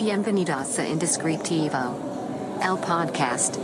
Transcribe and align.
Bienvenidos 0.00 0.78
a 0.78 0.88
Indescriptivo, 0.88 1.76
el 2.62 2.78
podcast. 2.78 3.56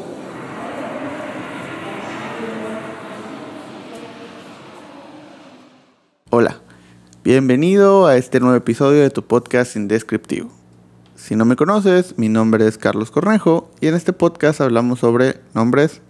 Hola, 6.29 6.61
bienvenido 7.25 8.07
a 8.07 8.17
este 8.17 8.39
nuevo 8.39 8.55
episodio 8.55 9.01
de 9.01 9.09
tu 9.09 9.23
podcast 9.23 9.77
Indescriptivo. 9.77 10.51
Si 11.15 11.37
no 11.37 11.47
me 11.47 11.57
conoces, 11.57 12.19
mi 12.19 12.29
nombre 12.29 12.67
es 12.67 12.77
Carlos 12.77 13.11
Cornejo 13.11 13.71
y 13.81 13.87
en 13.87 13.95
este 13.95 14.13
podcast 14.13 14.61
hablamos 14.61 14.99
sobre 14.99 15.41
nombres, 15.55 16.03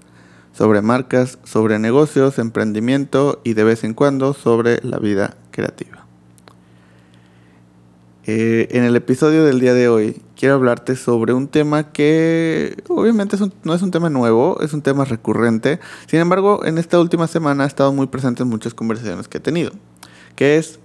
sobre 0.53 0.83
marcas, 0.83 1.39
sobre 1.45 1.79
negocios, 1.79 2.41
emprendimiento 2.41 3.41
y 3.45 3.55
de 3.55 3.63
vez 3.63 3.85
en 3.85 3.95
cuando 3.95 4.35
sobre 4.35 4.81
la 4.83 4.99
vida 4.99 5.37
creativa. 5.53 6.06
Eh, 8.29 8.67
en 8.73 8.83
el 8.83 8.97
episodio 8.97 9.45
del 9.45 9.61
día 9.61 9.73
de 9.73 9.89
hoy 9.89 10.21
quiero 10.35 10.57
hablarte 10.57 10.97
sobre 10.97 11.33
un 11.33 11.47
tema 11.47 11.93
que 11.93 12.77
obviamente 12.89 13.37
no 13.63 13.73
es 13.73 13.83
un 13.83 13.93
tema 13.93 14.11
nuevo, 14.11 14.61
es 14.63 14.73
un 14.73 14.83
tema 14.83 15.05
recurrente. 15.05 15.79
Sin 16.09 16.19
embargo, 16.19 16.65
en 16.65 16.79
esta 16.79 16.99
última 16.99 17.29
semana 17.29 17.63
ha 17.63 17.67
estado 17.69 17.93
muy 17.93 18.09
presente 18.09 18.43
en 18.43 18.49
muchas 18.49 18.75
conversaciones 18.75 19.29
que 19.29 19.39
he 19.39 19.41
tenido, 19.41 19.71
que 20.35 20.57
es 20.57 20.81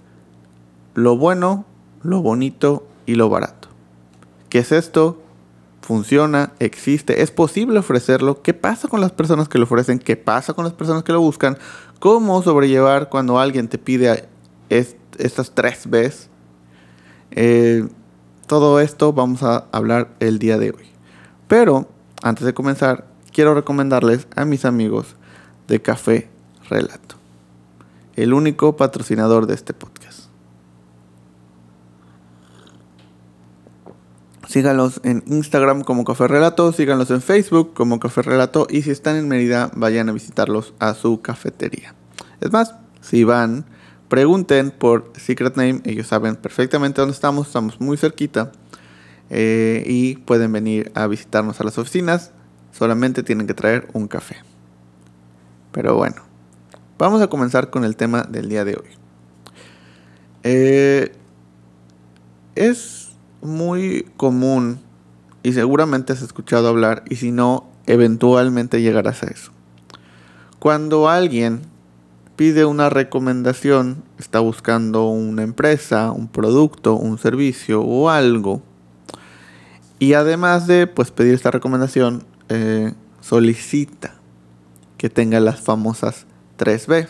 lo 0.94 1.16
bueno, 1.16 1.66
lo 2.04 2.22
bonito 2.22 2.86
y 3.06 3.16
lo 3.16 3.28
barato. 3.28 3.66
¿Qué 4.48 4.60
es 4.60 4.70
esto? 4.70 5.20
¿Funciona? 5.80 6.52
¿Existe? 6.60 7.22
¿Es 7.22 7.32
posible 7.32 7.80
ofrecerlo? 7.80 8.40
¿Qué 8.42 8.54
pasa 8.54 8.86
con 8.86 9.00
las 9.00 9.10
personas 9.10 9.48
que 9.48 9.58
lo 9.58 9.64
ofrecen? 9.64 9.98
¿Qué 9.98 10.16
pasa 10.16 10.54
con 10.54 10.62
las 10.62 10.74
personas 10.74 11.02
que 11.02 11.10
lo 11.10 11.20
buscan? 11.20 11.58
¿Cómo 11.98 12.40
sobrellevar 12.44 13.08
cuando 13.08 13.40
alguien 13.40 13.66
te 13.66 13.78
pide 13.78 14.28
estas 14.68 15.50
tres 15.50 15.90
veces? 15.90 16.28
Eh, 17.34 17.88
todo 18.46 18.80
esto 18.80 19.12
vamos 19.12 19.42
a 19.42 19.66
hablar 19.72 20.14
el 20.20 20.38
día 20.38 20.58
de 20.58 20.70
hoy. 20.70 20.86
Pero 21.48 21.88
antes 22.22 22.44
de 22.44 22.54
comenzar, 22.54 23.06
quiero 23.32 23.54
recomendarles 23.54 24.26
a 24.36 24.44
mis 24.44 24.64
amigos 24.64 25.16
de 25.68 25.80
Café 25.80 26.28
Relato, 26.68 27.16
el 28.16 28.34
único 28.34 28.76
patrocinador 28.76 29.46
de 29.46 29.54
este 29.54 29.72
podcast. 29.72 30.28
Síganlos 34.46 35.00
en 35.02 35.24
Instagram 35.26 35.82
como 35.82 36.04
Café 36.04 36.28
Relato, 36.28 36.72
síganlos 36.72 37.10
en 37.10 37.22
Facebook 37.22 37.72
como 37.72 37.98
Café 37.98 38.20
Relato 38.20 38.66
y 38.68 38.82
si 38.82 38.90
están 38.90 39.16
en 39.16 39.26
Mérida 39.26 39.70
vayan 39.74 40.10
a 40.10 40.12
visitarlos 40.12 40.74
a 40.78 40.92
su 40.92 41.22
cafetería. 41.22 41.94
Es 42.42 42.52
más, 42.52 42.74
si 43.00 43.24
van 43.24 43.64
pregunten 44.12 44.72
por 44.72 45.10
Secret 45.16 45.56
Name, 45.56 45.80
ellos 45.84 46.06
saben 46.06 46.36
perfectamente 46.36 47.00
dónde 47.00 47.14
estamos, 47.14 47.46
estamos 47.46 47.80
muy 47.80 47.96
cerquita 47.96 48.52
eh, 49.30 49.82
y 49.86 50.16
pueden 50.16 50.52
venir 50.52 50.92
a 50.94 51.06
visitarnos 51.06 51.58
a 51.62 51.64
las 51.64 51.78
oficinas, 51.78 52.30
solamente 52.72 53.22
tienen 53.22 53.46
que 53.46 53.54
traer 53.54 53.88
un 53.94 54.08
café. 54.08 54.36
Pero 55.72 55.96
bueno, 55.96 56.16
vamos 56.98 57.22
a 57.22 57.28
comenzar 57.28 57.70
con 57.70 57.84
el 57.84 57.96
tema 57.96 58.24
del 58.24 58.50
día 58.50 58.66
de 58.66 58.74
hoy. 58.74 58.90
Eh, 60.42 61.12
es 62.54 63.12
muy 63.40 64.10
común 64.18 64.78
y 65.42 65.54
seguramente 65.54 66.12
has 66.12 66.20
escuchado 66.20 66.68
hablar 66.68 67.02
y 67.08 67.16
si 67.16 67.32
no, 67.32 67.66
eventualmente 67.86 68.82
llegarás 68.82 69.22
a 69.22 69.28
eso. 69.28 69.52
Cuando 70.58 71.08
alguien 71.08 71.71
pide 72.36 72.64
una 72.64 72.88
recomendación, 72.88 74.02
está 74.18 74.40
buscando 74.40 75.08
una 75.08 75.42
empresa, 75.42 76.12
un 76.12 76.28
producto, 76.28 76.94
un 76.94 77.18
servicio 77.18 77.82
o 77.82 78.10
algo. 78.10 78.62
Y 79.98 80.14
además 80.14 80.66
de 80.66 80.86
pues, 80.86 81.10
pedir 81.10 81.34
esta 81.34 81.50
recomendación, 81.50 82.24
eh, 82.48 82.92
solicita 83.20 84.14
que 84.98 85.10
tenga 85.10 85.40
las 85.40 85.60
famosas 85.60 86.26
3B. 86.58 87.08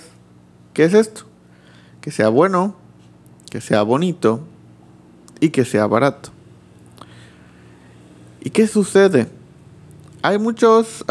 ¿Qué 0.74 0.84
es 0.84 0.94
esto? 0.94 1.22
Que 2.00 2.10
sea 2.10 2.28
bueno, 2.28 2.76
que 3.50 3.60
sea 3.60 3.82
bonito 3.82 4.40
y 5.40 5.50
que 5.50 5.64
sea 5.64 5.86
barato. 5.86 6.30
¿Y 8.40 8.50
qué 8.50 8.66
sucede? 8.66 9.28
Hay 10.22 10.38
muchos 10.38 11.04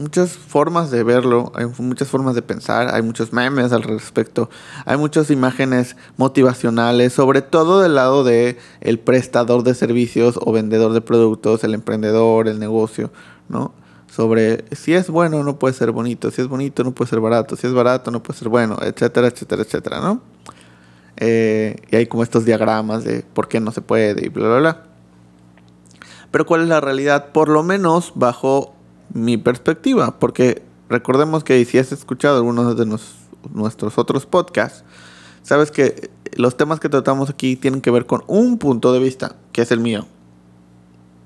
muchas 0.00 0.30
formas 0.30 0.90
de 0.90 1.04
verlo, 1.04 1.52
hay 1.54 1.66
muchas 1.78 2.08
formas 2.08 2.34
de 2.34 2.40
pensar, 2.40 2.94
hay 2.94 3.02
muchos 3.02 3.34
memes 3.34 3.70
al 3.72 3.82
respecto, 3.82 4.48
hay 4.86 4.96
muchas 4.96 5.30
imágenes 5.30 5.94
motivacionales, 6.16 7.12
sobre 7.12 7.42
todo 7.42 7.82
del 7.82 7.96
lado 7.96 8.24
de 8.24 8.56
el 8.80 8.98
prestador 8.98 9.62
de 9.62 9.74
servicios 9.74 10.38
o 10.40 10.52
vendedor 10.52 10.94
de 10.94 11.02
productos, 11.02 11.64
el 11.64 11.74
emprendedor, 11.74 12.48
el 12.48 12.58
negocio, 12.58 13.12
¿no? 13.50 13.74
Sobre 14.10 14.64
si 14.74 14.94
es 14.94 15.10
bueno 15.10 15.44
no 15.44 15.58
puede 15.58 15.74
ser 15.74 15.92
bonito, 15.92 16.30
si 16.30 16.40
es 16.40 16.48
bonito 16.48 16.82
no 16.82 16.92
puede 16.92 17.10
ser 17.10 17.20
barato, 17.20 17.54
si 17.54 17.66
es 17.66 17.74
barato 17.74 18.10
no 18.10 18.22
puede 18.22 18.38
ser 18.38 18.48
bueno, 18.48 18.78
etcétera, 18.80 19.28
etcétera, 19.28 19.62
etcétera, 19.62 20.00
¿no? 20.00 20.22
Eh, 21.18 21.76
y 21.90 21.96
hay 21.96 22.06
como 22.06 22.22
estos 22.22 22.46
diagramas 22.46 23.04
de 23.04 23.22
por 23.34 23.48
qué 23.48 23.60
no 23.60 23.70
se 23.70 23.82
puede 23.82 24.24
y 24.24 24.30
bla, 24.30 24.48
bla, 24.48 24.58
bla. 24.58 24.82
Pero 26.30 26.46
¿cuál 26.46 26.62
es 26.62 26.68
la 26.68 26.80
realidad? 26.80 27.32
Por 27.32 27.50
lo 27.50 27.62
menos 27.62 28.12
bajo 28.14 28.79
mi 29.12 29.36
perspectiva, 29.36 30.18
porque 30.18 30.62
recordemos 30.88 31.44
que 31.44 31.64
si 31.64 31.78
has 31.78 31.92
escuchado 31.92 32.36
algunos 32.36 32.76
de 32.76 32.86
nuestros 33.52 33.98
otros 33.98 34.26
podcasts, 34.26 34.84
sabes 35.42 35.70
que 35.70 36.10
los 36.36 36.56
temas 36.56 36.80
que 36.80 36.88
tratamos 36.88 37.30
aquí 37.30 37.56
tienen 37.56 37.80
que 37.80 37.90
ver 37.90 38.06
con 38.06 38.22
un 38.26 38.58
punto 38.58 38.92
de 38.92 39.00
vista, 39.00 39.36
que 39.52 39.62
es 39.62 39.72
el 39.72 39.80
mío. 39.80 40.06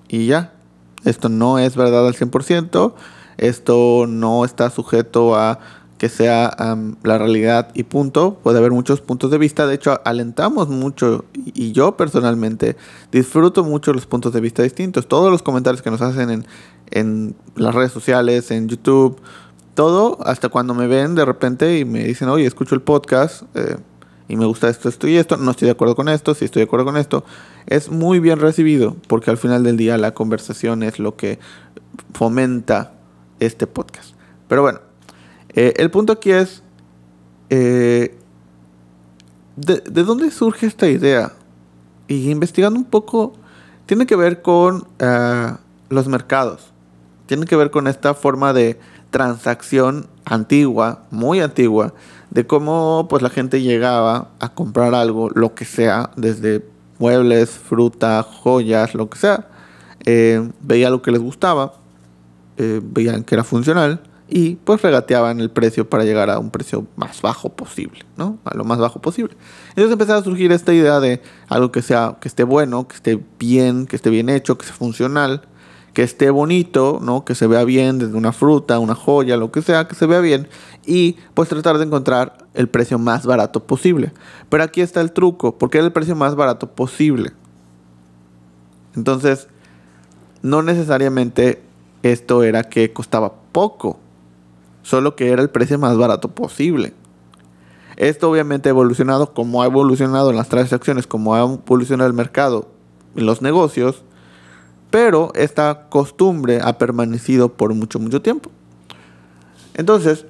Y 0.08 0.26
ya, 0.26 0.54
esto 1.04 1.28
no 1.28 1.58
es 1.58 1.76
verdad 1.76 2.06
al 2.06 2.14
100%, 2.14 2.94
esto 3.36 4.06
no 4.08 4.44
está 4.44 4.70
sujeto 4.70 5.34
a 5.36 5.58
que 6.04 6.10
sea 6.10 6.54
la 7.02 7.16
realidad 7.16 7.70
y 7.72 7.84
punto. 7.84 8.38
Puede 8.42 8.58
haber 8.58 8.72
muchos 8.72 9.00
puntos 9.00 9.30
de 9.30 9.38
vista. 9.38 9.66
De 9.66 9.74
hecho, 9.74 10.02
alentamos 10.04 10.68
mucho 10.68 11.24
y 11.32 11.72
yo 11.72 11.96
personalmente 11.96 12.76
disfruto 13.10 13.64
mucho 13.64 13.94
los 13.94 14.04
puntos 14.04 14.34
de 14.34 14.42
vista 14.42 14.62
distintos. 14.62 15.08
Todos 15.08 15.30
los 15.30 15.42
comentarios 15.42 15.80
que 15.80 15.90
nos 15.90 16.02
hacen 16.02 16.28
en, 16.28 16.46
en 16.90 17.34
las 17.56 17.74
redes 17.74 17.90
sociales, 17.90 18.50
en 18.50 18.68
YouTube, 18.68 19.18
todo, 19.72 20.18
hasta 20.26 20.50
cuando 20.50 20.74
me 20.74 20.88
ven 20.88 21.14
de 21.14 21.24
repente 21.24 21.78
y 21.78 21.86
me 21.86 22.04
dicen, 22.04 22.28
oye, 22.28 22.44
escucho 22.44 22.74
el 22.74 22.82
podcast 22.82 23.44
eh, 23.54 23.78
y 24.28 24.36
me 24.36 24.44
gusta 24.44 24.68
esto, 24.68 24.90
esto 24.90 25.08
y 25.08 25.16
esto, 25.16 25.38
no 25.38 25.52
estoy 25.52 25.64
de 25.64 25.72
acuerdo 25.72 25.96
con 25.96 26.10
esto, 26.10 26.34
si 26.34 26.44
estoy 26.44 26.60
de 26.60 26.64
acuerdo 26.64 26.84
con 26.84 26.98
esto, 26.98 27.24
es 27.66 27.90
muy 27.90 28.20
bien 28.20 28.40
recibido 28.40 28.94
porque 29.08 29.30
al 29.30 29.38
final 29.38 29.64
del 29.64 29.78
día 29.78 29.96
la 29.96 30.12
conversación 30.12 30.82
es 30.82 30.98
lo 30.98 31.16
que 31.16 31.38
fomenta 32.12 32.92
este 33.40 33.66
podcast. 33.66 34.14
Pero 34.48 34.60
bueno, 34.60 34.80
eh, 35.54 35.74
el 35.76 35.90
punto 35.90 36.12
aquí 36.12 36.30
es, 36.30 36.62
eh, 37.50 38.16
de, 39.56 39.80
¿de, 39.80 40.02
dónde 40.02 40.30
surge 40.30 40.66
esta 40.66 40.88
idea? 40.88 41.32
Y 42.08 42.30
investigando 42.30 42.78
un 42.78 42.84
poco, 42.84 43.34
tiene 43.86 44.06
que 44.06 44.16
ver 44.16 44.42
con 44.42 44.86
los 45.88 46.08
mercados 46.08 46.74
tiene 47.26 47.46
que 47.46 47.56
ver 47.56 47.70
con 47.70 47.86
esta 47.86 48.14
forma 48.14 48.52
de 48.52 48.78
transacción 49.10 50.06
antigua, 50.24 51.04
muy 51.10 51.40
antigua, 51.40 51.94
de 52.30 52.46
cómo 52.46 53.06
pues 53.08 53.22
la 53.22 53.30
gente 53.30 53.62
llegaba 53.62 54.28
a 54.40 54.48
comprar 54.54 54.94
algo, 54.94 55.30
lo 55.30 55.54
que 55.54 55.64
sea, 55.64 56.10
desde 56.16 56.64
muebles, 56.98 57.50
fruta, 57.50 58.22
joyas, 58.22 58.94
lo 58.94 59.08
que 59.08 59.18
sea, 59.18 59.48
eh, 60.04 60.50
veía 60.60 60.90
lo 60.90 61.02
que 61.02 61.12
les 61.12 61.20
gustaba, 61.20 61.74
eh, 62.56 62.80
veían 62.82 63.24
que 63.24 63.34
era 63.34 63.44
funcional 63.44 64.00
y 64.28 64.56
pues 64.56 64.80
regateaban 64.80 65.40
el 65.40 65.50
precio 65.50 65.88
para 65.88 66.04
llegar 66.04 66.30
a 66.30 66.38
un 66.38 66.50
precio 66.50 66.86
más 66.96 67.20
bajo 67.20 67.50
posible, 67.50 68.00
¿no? 68.16 68.38
A 68.44 68.56
lo 68.56 68.64
más 68.64 68.78
bajo 68.78 69.00
posible. 69.00 69.36
Entonces 69.70 69.92
empezaba 69.92 70.18
a 70.20 70.24
surgir 70.24 70.50
esta 70.52 70.72
idea 70.72 70.98
de 71.00 71.20
algo 71.48 71.70
que 71.70 71.82
sea, 71.82 72.16
que 72.20 72.28
esté 72.28 72.42
bueno, 72.44 72.88
que 72.88 72.96
esté 72.96 73.20
bien, 73.38 73.86
que 73.86 73.96
esté 73.96 74.10
bien 74.10 74.30
hecho, 74.30 74.56
que 74.56 74.64
sea 74.64 74.74
funcional, 74.74 75.42
que 75.92 76.02
esté 76.02 76.30
bonito, 76.30 77.00
¿no? 77.02 77.24
Que 77.24 77.34
se 77.34 77.46
vea 77.46 77.64
bien 77.64 77.98
desde 77.98 78.16
una 78.16 78.32
fruta, 78.32 78.78
una 78.78 78.94
joya, 78.94 79.36
lo 79.36 79.52
que 79.52 79.62
sea, 79.62 79.86
que 79.86 79.94
se 79.94 80.06
vea 80.06 80.20
bien 80.20 80.48
y 80.86 81.16
pues 81.34 81.48
tratar 81.48 81.78
de 81.78 81.84
encontrar 81.84 82.38
el 82.54 82.68
precio 82.68 82.98
más 82.98 83.26
barato 83.26 83.64
posible. 83.64 84.12
Pero 84.48 84.64
aquí 84.64 84.80
está 84.80 85.00
el 85.00 85.12
truco, 85.12 85.56
porque 85.58 85.78
era 85.78 85.86
el 85.86 85.92
precio 85.92 86.16
más 86.16 86.34
barato 86.34 86.74
posible. 86.74 87.32
Entonces, 88.96 89.48
no 90.42 90.62
necesariamente 90.62 91.62
esto 92.02 92.42
era 92.42 92.64
que 92.64 92.92
costaba 92.92 93.34
poco, 93.52 93.98
solo 94.84 95.16
que 95.16 95.30
era 95.30 95.42
el 95.42 95.50
precio 95.50 95.76
más 95.80 95.96
barato 95.96 96.28
posible. 96.28 96.94
Esto 97.96 98.30
obviamente 98.30 98.68
ha 98.68 98.70
evolucionado 98.70 99.34
como 99.34 99.64
ha 99.64 99.66
evolucionado 99.66 100.30
en 100.30 100.36
las 100.36 100.48
transacciones, 100.48 101.08
como 101.08 101.34
ha 101.34 101.40
evolucionado 101.40 102.08
el 102.08 102.14
mercado 102.14 102.68
en 103.16 103.26
los 103.26 103.42
negocios 103.42 104.04
pero 104.94 105.32
esta 105.34 105.88
costumbre 105.88 106.60
ha 106.62 106.78
permanecido 106.78 107.52
por 107.52 107.74
mucho, 107.74 107.98
mucho 107.98 108.22
tiempo. 108.22 108.52
Entonces, 109.74 110.24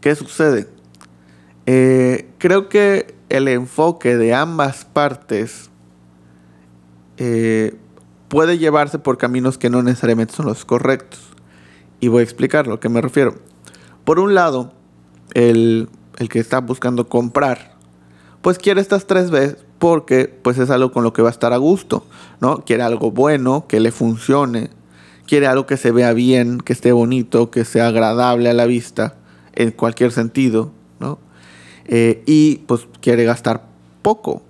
¿qué 0.00 0.14
sucede? 0.14 0.70
Eh, 1.66 2.30
creo 2.38 2.70
que 2.70 3.14
el 3.28 3.48
enfoque 3.48 4.16
de 4.16 4.32
ambas 4.32 4.86
partes 4.86 5.68
eh, 7.18 7.76
puede 8.28 8.56
llevarse 8.56 8.98
por 8.98 9.18
caminos 9.18 9.58
que 9.58 9.68
no 9.68 9.82
necesariamente 9.82 10.32
son 10.32 10.46
los 10.46 10.64
correctos. 10.64 11.20
Y 12.02 12.08
voy 12.08 12.22
a 12.22 12.24
explicar 12.24 12.66
lo 12.66 12.80
que 12.80 12.88
me 12.88 13.00
refiero. 13.00 13.36
Por 14.04 14.18
un 14.18 14.34
lado, 14.34 14.72
el, 15.34 15.88
el 16.18 16.28
que 16.28 16.40
está 16.40 16.60
buscando 16.60 17.08
comprar, 17.08 17.76
pues 18.40 18.58
quiere 18.58 18.80
estas 18.80 19.06
tres 19.06 19.30
veces 19.30 19.58
porque 19.78 20.26
pues 20.26 20.58
es 20.58 20.68
algo 20.70 20.90
con 20.90 21.04
lo 21.04 21.12
que 21.12 21.22
va 21.22 21.28
a 21.28 21.30
estar 21.30 21.52
a 21.52 21.58
gusto, 21.58 22.04
¿no? 22.40 22.64
Quiere 22.64 22.82
algo 22.82 23.12
bueno, 23.12 23.66
que 23.68 23.78
le 23.78 23.92
funcione, 23.92 24.70
quiere 25.28 25.46
algo 25.46 25.64
que 25.64 25.76
se 25.76 25.92
vea 25.92 26.12
bien, 26.12 26.58
que 26.58 26.72
esté 26.72 26.90
bonito, 26.90 27.52
que 27.52 27.64
sea 27.64 27.86
agradable 27.86 28.50
a 28.50 28.52
la 28.52 28.66
vista, 28.66 29.14
en 29.52 29.70
cualquier 29.70 30.10
sentido, 30.10 30.72
¿no? 30.98 31.20
Eh, 31.84 32.24
y 32.26 32.56
pues 32.66 32.88
quiere 33.00 33.22
gastar 33.22 33.68
poco, 34.02 34.42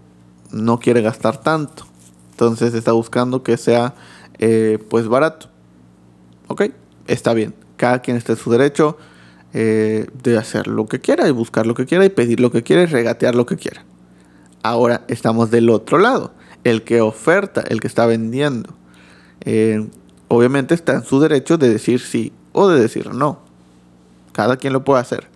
no 0.51 0.81
quiere 0.81 1.03
gastar 1.03 1.37
tanto. 1.37 1.85
Entonces 2.31 2.73
está 2.73 2.93
buscando 2.93 3.43
que 3.43 3.59
sea 3.59 3.95
eh, 4.39 4.79
pues 4.89 5.07
barato. 5.07 5.51
Ok, 6.49 6.63
está 7.07 7.35
bien. 7.35 7.55
Cada 7.77 8.01
quien 8.01 8.17
está 8.17 8.33
en 8.33 8.39
su 8.39 8.51
derecho 8.51 8.97
eh, 9.55 10.07
de 10.23 10.39
hacer 10.39 10.67
lo 10.67 10.87
que 10.87 11.01
quiera 11.01 11.29
y 11.29 11.31
buscar 11.31 11.67
lo 11.67 11.75
que 11.75 11.87
quiera 11.87 12.05
y 12.05 12.09
pedir 12.09 12.41
lo 12.41 12.51
que 12.51 12.63
quiera 12.63 12.83
y 12.83 12.87
regatear 12.87 13.35
lo 13.35 13.47
que 13.47 13.57
quiera. 13.57 13.85
Ahora 14.63 15.05
estamos 15.09 15.51
del 15.51 15.69
otro 15.71 15.99
lado, 15.99 16.33
el 16.65 16.83
que 16.83 17.01
oferta, 17.01 17.63
el 17.69 17.81
que 17.81 17.89
está 17.89 18.07
vendiendo. 18.07 18.75
Eh, 19.45 19.89
obviamente 20.29 20.75
está 20.75 20.95
en 20.95 21.05
su 21.05 21.21
derecho 21.21 21.59
de 21.59 21.69
decir 21.69 22.01
sí 22.01 22.33
o 22.53 22.69
de 22.69 22.81
decir 22.81 23.13
no. 23.13 23.41
Cada 24.33 24.57
quien 24.57 24.73
lo 24.73 24.85
puede 24.85 25.01
hacer. 25.01 25.27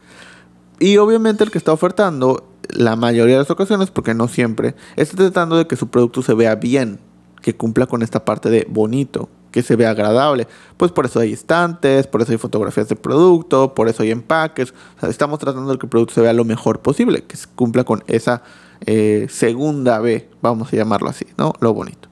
Y 0.78 0.96
obviamente 0.98 1.44
el 1.44 1.50
que 1.50 1.58
está 1.58 1.72
ofertando, 1.72 2.48
la 2.70 2.96
mayoría 2.96 3.34
de 3.34 3.40
las 3.42 3.50
ocasiones, 3.50 3.90
porque 3.90 4.14
no 4.14 4.28
siempre, 4.28 4.74
está 4.96 5.16
tratando 5.16 5.56
de 5.56 5.66
que 5.66 5.76
su 5.76 5.88
producto 5.88 6.22
se 6.22 6.34
vea 6.34 6.54
bien, 6.54 7.00
que 7.42 7.54
cumpla 7.54 7.86
con 7.86 8.02
esta 8.02 8.24
parte 8.24 8.50
de 8.50 8.66
bonito, 8.68 9.28
que 9.50 9.62
se 9.62 9.76
vea 9.76 9.90
agradable. 9.90 10.46
Pues 10.76 10.93
por 10.93 11.06
eso 11.06 11.20
hay 11.20 11.32
estantes, 11.32 12.06
por 12.06 12.22
eso 12.22 12.32
hay 12.32 12.38
fotografías 12.38 12.88
de 12.88 12.96
producto, 12.96 13.75
por 13.75 13.88
eso 13.88 14.02
hay 14.02 14.10
empaques. 14.10 14.75
estamos 15.02 15.38
tratando 15.38 15.72
de 15.72 15.78
que 15.78 15.87
el 15.87 15.90
producto 15.90 16.14
se 16.14 16.20
vea 16.20 16.32
lo 16.32 16.44
mejor 16.44 16.81
posible, 16.81 17.25
que 17.25 17.37
cumpla 17.54 17.84
con 17.84 18.04
esa 18.06 18.43
eh, 18.84 19.26
segunda 19.31 19.98
B, 20.00 20.28
vamos 20.43 20.72
a 20.72 20.76
llamarlo 20.76 21.08
así, 21.08 21.26
¿no? 21.37 21.54
Lo 21.60 21.72
bonito. 21.72 22.08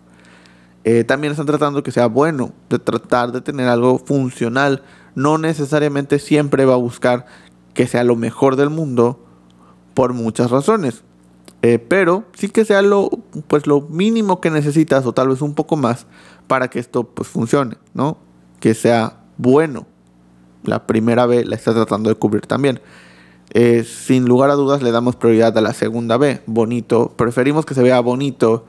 Eh, 0.85 1.05
también 1.05 1.31
están 1.31 1.47
tratando 1.47 1.83
que 1.83 1.91
sea 1.91 2.07
bueno, 2.07 2.53
de 2.69 2.79
tratar 2.79 3.33
de 3.33 3.41
tener 3.41 3.69
algo 3.69 3.99
funcional. 3.99 4.83
No 5.15 5.39
necesariamente 5.39 6.19
siempre 6.19 6.65
va 6.67 6.75
a 6.75 6.79
buscar 6.79 7.27
que 7.73 7.87
sea 7.87 8.05
lo 8.05 8.17
mejor 8.17 8.57
del 8.57 8.71
mundo 8.71 9.25
por 9.95 10.13
muchas 10.13 10.51
razones. 10.51 11.03
Eh, 11.63 11.79
pero 11.79 12.25
sí 12.35 12.51
que 12.51 12.67
sea 12.67 12.83
lo, 12.83 13.09
pues 13.49 13.67
lo 13.67 13.81
mínimo 13.81 14.41
que 14.43 14.51
necesitas 14.51 15.07
o 15.07 15.15
tal 15.15 15.29
vez 15.29 15.41
un 15.41 15.55
poco 15.55 15.77
más 15.77 16.07
para 16.47 16.69
que 16.69 16.79
esto 16.79 17.05
pues 17.05 17.29
funcione, 17.29 17.77
¿no? 17.95 18.19
Que 18.61 18.75
sea 18.75 19.21
bueno. 19.37 19.87
La 20.63 20.87
primera 20.87 21.27
B 21.27 21.45
la 21.45 21.57
está 21.57 21.75
tratando 21.75 22.09
de 22.09 22.17
cubrir 22.17 22.47
también. 22.47 22.81
Eh, 23.51 23.85
sin 23.85 24.25
lugar 24.25 24.51
a 24.51 24.55
dudas 24.55 24.83
le 24.83 24.91
damos 24.91 25.17
prioridad 25.17 25.57
a 25.57 25.61
la 25.61 25.75
segunda 25.75 26.17
B, 26.17 26.43
bonito. 26.47 27.13
Preferimos 27.17 27.67
que 27.67 27.75
se 27.75 27.83
vea 27.83 28.01
bonito, 28.01 28.65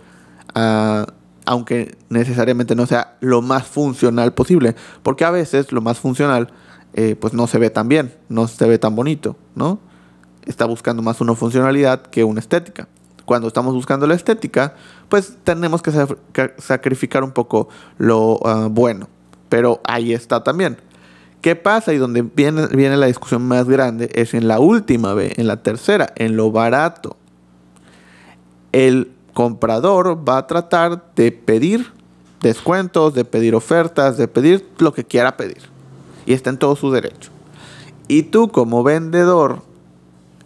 ah, 0.54 1.06
aunque 1.46 1.98
necesariamente 2.10 2.76
no 2.76 2.86
sea 2.86 3.18
lo 3.22 3.42
más 3.42 3.66
funcional 3.66 4.34
posible, 4.34 4.76
porque 5.02 5.26
a 5.26 5.32
veces 5.32 5.72
lo 5.72 5.82
más 5.82 6.00
funcional 6.00 6.50
eh, 6.94 7.16
pues 7.20 7.34
no 7.34 7.48
se 7.48 7.58
ve 7.58 7.70
tan 7.70 7.88
bien, 7.88 8.14
no 8.30 8.48
se 8.48 8.66
ve 8.68 8.78
tan 8.78 8.96
bonito, 8.96 9.36
¿no? 9.56 9.80
Está 10.46 10.66
buscando 10.66 11.02
más 11.02 11.20
una 11.20 11.36
funcionalidad 11.36 12.04
que 12.04 12.24
una 12.24 12.40
estética. 12.40 12.88
Cuando 13.26 13.48
estamos 13.48 13.74
buscando 13.74 14.06
la 14.06 14.14
estética, 14.14 14.76
pues 15.10 15.38
tenemos 15.44 15.82
que 15.82 15.92
sacrificar 16.60 17.24
un 17.24 17.32
poco 17.32 17.70
lo 17.98 18.40
ah, 18.46 18.68
bueno, 18.70 19.10
pero 19.50 19.82
ahí 19.84 20.14
está 20.14 20.44
también. 20.44 20.78
¿Qué 21.42 21.56
pasa? 21.56 21.94
Y 21.94 21.98
donde 21.98 22.22
viene, 22.22 22.68
viene 22.68 22.98
la 22.98 23.08
discusión 23.08 23.48
más 23.48 23.68
grande 23.68 24.10
es 24.14 24.34
en 24.34 24.48
la 24.48 24.60
última 24.60 25.14
B, 25.14 25.34
en 25.38 25.48
la 25.48 25.62
tercera, 25.62 26.12
en 26.16 26.38
lo 26.38 26.52
barato. 26.52 27.18
El 28.72 29.12
comprador 29.34 30.28
va 30.28 30.38
a 30.38 30.48
tratar 30.48 31.14
de 31.16 31.32
pedir 31.32 31.92
descuentos, 32.42 33.14
de 33.14 33.26
pedir 33.26 33.56
ofertas, 33.56 34.18
de 34.18 34.28
pedir 34.28 34.68
lo 34.80 34.94
que 34.94 35.04
quiera 35.04 35.38
pedir. 35.38 35.70
Y 36.26 36.34
está 36.34 36.50
en 36.50 36.58
todo 36.58 36.76
su 36.76 36.92
derecho. 36.92 37.32
Y 38.08 38.24
tú 38.24 38.50
como 38.50 38.84
vendedor 38.84 39.64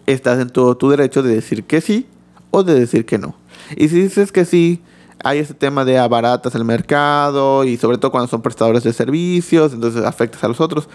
estás 0.06 0.40
en 0.40 0.50
todo 0.50 0.76
tu 0.78 0.90
derecho 0.90 1.24
de 1.24 1.36
decir 1.36 1.66
que 1.66 1.82
sí 1.82 2.08
o 2.52 2.64
de 2.64 2.80
decir 2.80 3.06
que 3.06 3.18
no. 3.18 3.36
Y 3.76 3.90
si 3.90 4.02
dices 4.02 4.32
que 4.32 4.46
sí, 4.46 4.82
hay 5.24 5.40
ese 5.40 5.54
tema 5.54 5.86
de 5.86 5.98
abaratas 5.98 6.56
el 6.56 6.66
mercado 6.66 7.64
y 7.64 7.78
sobre 7.78 7.98
todo 7.98 8.12
cuando 8.12 8.28
son 8.28 8.42
prestadores 8.42 8.84
de 8.84 8.94
servicios, 8.94 9.74
entonces 9.74 10.04
afectas 10.06 10.44
a 10.44 10.48
los 10.48 10.62
otros. 10.62 10.88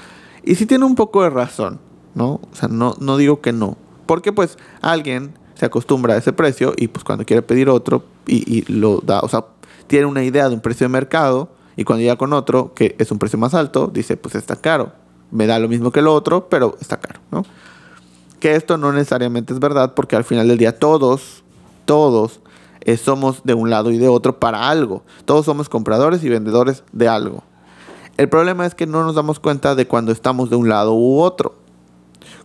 Y 0.42 0.54
sí 0.54 0.66
tiene 0.66 0.84
un 0.84 0.94
poco 0.94 1.22
de 1.22 1.30
razón, 1.30 1.80
¿no? 2.14 2.40
O 2.50 2.54
sea, 2.54 2.68
no, 2.68 2.94
no 3.00 3.16
digo 3.16 3.40
que 3.40 3.52
no. 3.52 3.76
Porque 4.06 4.32
pues 4.32 4.58
alguien 4.80 5.34
se 5.54 5.66
acostumbra 5.66 6.14
a 6.14 6.16
ese 6.18 6.32
precio 6.32 6.74
y 6.76 6.88
pues 6.88 7.04
cuando 7.04 7.24
quiere 7.24 7.42
pedir 7.42 7.68
otro 7.68 8.04
y, 8.26 8.58
y 8.58 8.62
lo 8.72 9.00
da, 9.00 9.20
o 9.20 9.28
sea, 9.28 9.44
tiene 9.86 10.06
una 10.06 10.24
idea 10.24 10.48
de 10.48 10.54
un 10.54 10.60
precio 10.60 10.86
de 10.86 10.88
mercado 10.88 11.50
y 11.76 11.84
cuando 11.84 12.02
llega 12.02 12.16
con 12.16 12.32
otro 12.32 12.74
que 12.74 12.96
es 12.98 13.10
un 13.10 13.18
precio 13.18 13.38
más 13.38 13.54
alto, 13.54 13.90
dice 13.92 14.16
pues 14.16 14.34
está 14.34 14.56
caro. 14.56 14.92
Me 15.30 15.46
da 15.46 15.58
lo 15.58 15.68
mismo 15.68 15.90
que 15.90 16.00
el 16.00 16.06
otro, 16.06 16.48
pero 16.48 16.76
está 16.80 17.00
caro, 17.00 17.20
¿no? 17.30 17.44
Que 18.40 18.54
esto 18.56 18.76
no 18.76 18.92
necesariamente 18.92 19.52
es 19.52 19.60
verdad 19.60 19.94
porque 19.94 20.16
al 20.16 20.24
final 20.24 20.48
del 20.48 20.58
día 20.58 20.78
todos, 20.78 21.43
todos 21.84 22.40
eh, 22.80 22.96
somos 22.96 23.42
de 23.44 23.54
un 23.54 23.70
lado 23.70 23.90
y 23.90 23.98
de 23.98 24.08
otro 24.08 24.38
para 24.38 24.68
algo. 24.68 25.02
Todos 25.24 25.46
somos 25.46 25.68
compradores 25.68 26.22
y 26.22 26.28
vendedores 26.28 26.84
de 26.92 27.08
algo. 27.08 27.42
El 28.16 28.28
problema 28.28 28.66
es 28.66 28.74
que 28.74 28.86
no 28.86 29.02
nos 29.04 29.14
damos 29.14 29.40
cuenta 29.40 29.74
de 29.74 29.88
cuando 29.88 30.12
estamos 30.12 30.50
de 30.50 30.56
un 30.56 30.68
lado 30.68 30.94
u 30.94 31.20
otro. 31.20 31.56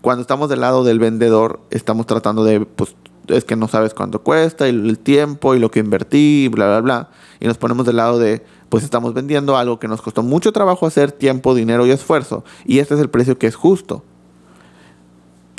Cuando 0.01 0.21
estamos 0.21 0.50
del 0.50 0.62
lado 0.62 0.83
del 0.83 0.97
vendedor, 0.97 1.59
estamos 1.69 2.06
tratando 2.06 2.44
de, 2.44 2.62
pues, 2.62 2.95
es 3.27 3.44
que 3.44 3.56
no 3.56 3.68
sabes 3.68 3.94
cuánto 3.94 4.24
cuesta, 4.24 4.68
y 4.68 4.71
el 4.71 4.97
tiempo 4.97 5.53
y 5.53 5.59
lo 5.59 5.69
que 5.69 5.80
invertí, 5.80 6.47
bla, 6.47 6.68
bla, 6.68 6.81
bla. 6.81 7.09
Y 7.39 7.47
nos 7.47 7.57
ponemos 7.57 7.85
del 7.85 7.97
lado 7.97 8.18
de, 8.18 8.44
pues 8.69 8.83
estamos 8.83 9.13
vendiendo 9.13 9.57
algo 9.57 9.77
que 9.77 9.88
nos 9.88 10.01
costó 10.01 10.24
mucho 10.24 10.51
trabajo 10.51 10.88
hacer, 10.88 11.12
tiempo, 11.12 11.53
dinero 11.53 11.85
y 11.85 11.92
esfuerzo. 11.92 12.44
Y 12.65 12.80
este 12.80 12.95
es 12.95 13.00
el 13.00 13.09
precio 13.09 13.38
que 13.38 13.47
es 13.47 13.56
justo. 13.56 14.03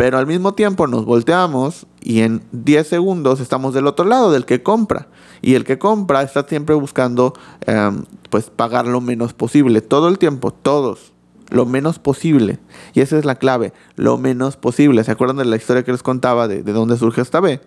Pero 0.01 0.17
al 0.17 0.27
mismo 0.27 0.55
tiempo 0.55 0.87
nos 0.87 1.05
volteamos 1.05 1.87
y 2.01 2.21
en 2.21 2.43
10 2.53 2.89
segundos 2.89 3.39
estamos 3.39 3.75
del 3.75 3.87
otro 3.87 4.07
lado, 4.07 4.33
del 4.33 4.47
que 4.47 4.63
compra. 4.63 5.09
Y 5.43 5.57
el 5.57 5.65
que 5.65 5.79
compra 5.79 6.23
está 6.23 6.43
siempre 6.49 6.75
buscando 6.75 7.35
em, 7.67 8.07
pues 8.31 8.49
pagar 8.49 8.87
lo 8.87 9.03
menos 9.03 9.35
posible. 9.35 9.83
Todo 9.83 10.09
el 10.09 10.19
tiempo, 10.19 10.53
todos. 10.53 11.13
Lo 11.51 11.67
menos 11.67 11.99
posible. 11.99 12.61
Y 12.95 13.03
esa 13.03 13.19
es 13.19 13.27
la 13.27 13.35
clave. 13.35 13.75
Lo 13.97 14.17
menos 14.17 14.57
posible. 14.57 15.05
¿Se 15.05 15.11
acuerdan 15.11 15.37
de 15.37 15.45
la 15.45 15.57
historia 15.57 15.85
que 15.85 15.93
les 15.93 16.03
contaba 16.03 16.49
de, 16.49 16.63
de 16.63 16.73
dónde 16.73 16.97
surge 16.97 17.21
esta 17.21 17.41
B? 17.41 17.61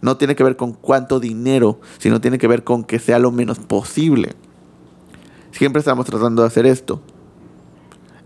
No 0.00 0.16
tiene 0.16 0.34
que 0.34 0.42
ver 0.42 0.56
con 0.56 0.72
cuánto 0.72 1.20
dinero, 1.20 1.78
sino 1.98 2.20
tiene 2.20 2.38
que 2.38 2.48
ver 2.48 2.64
con 2.64 2.82
que 2.82 2.98
sea 2.98 3.20
lo 3.20 3.30
menos 3.30 3.60
posible. 3.60 4.34
Siempre 5.52 5.78
estamos 5.78 6.06
tratando 6.06 6.42
de 6.42 6.48
hacer 6.48 6.66
esto. 6.66 7.02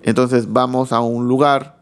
Entonces 0.02 0.54
vamos 0.54 0.90
a 0.90 1.00
un 1.00 1.28
lugar 1.28 1.75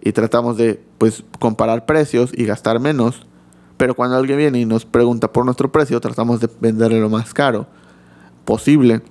y 0.00 0.12
tratamos 0.12 0.56
de 0.56 0.82
pues 0.98 1.24
comparar 1.38 1.86
precios 1.86 2.30
y 2.32 2.44
gastar 2.44 2.80
menos. 2.80 3.26
Pero 3.76 3.94
cuando 3.94 4.16
alguien 4.16 4.38
viene 4.38 4.60
y 4.60 4.64
nos 4.64 4.84
pregunta 4.84 5.32
por 5.32 5.44
nuestro 5.44 5.70
precio, 5.70 6.00
tratamos 6.00 6.40
de 6.40 6.48
venderle 6.60 7.00
lo 7.00 7.08
más 7.08 7.32
caro 7.32 7.66
posible. 8.44 9.02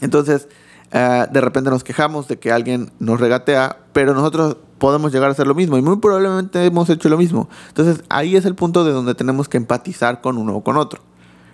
Entonces, 0.00 0.48
eh, 0.92 1.26
de 1.30 1.40
repente 1.40 1.70
nos 1.70 1.84
quejamos 1.84 2.28
de 2.28 2.38
que 2.38 2.52
alguien 2.52 2.90
nos 2.98 3.20
regatea, 3.20 3.78
pero 3.92 4.14
nosotros 4.14 4.56
podemos 4.78 5.12
llegar 5.12 5.28
a 5.28 5.32
hacer 5.32 5.46
lo 5.46 5.54
mismo 5.54 5.76
y 5.76 5.82
muy 5.82 5.98
probablemente 5.98 6.64
hemos 6.64 6.88
hecho 6.88 7.08
lo 7.08 7.18
mismo. 7.18 7.48
Entonces, 7.68 8.02
ahí 8.08 8.36
es 8.36 8.44
el 8.44 8.54
punto 8.54 8.84
de 8.84 8.92
donde 8.92 9.14
tenemos 9.14 9.48
que 9.48 9.58
empatizar 9.58 10.20
con 10.20 10.38
uno 10.38 10.56
o 10.56 10.64
con 10.64 10.76
otro. 10.76 11.02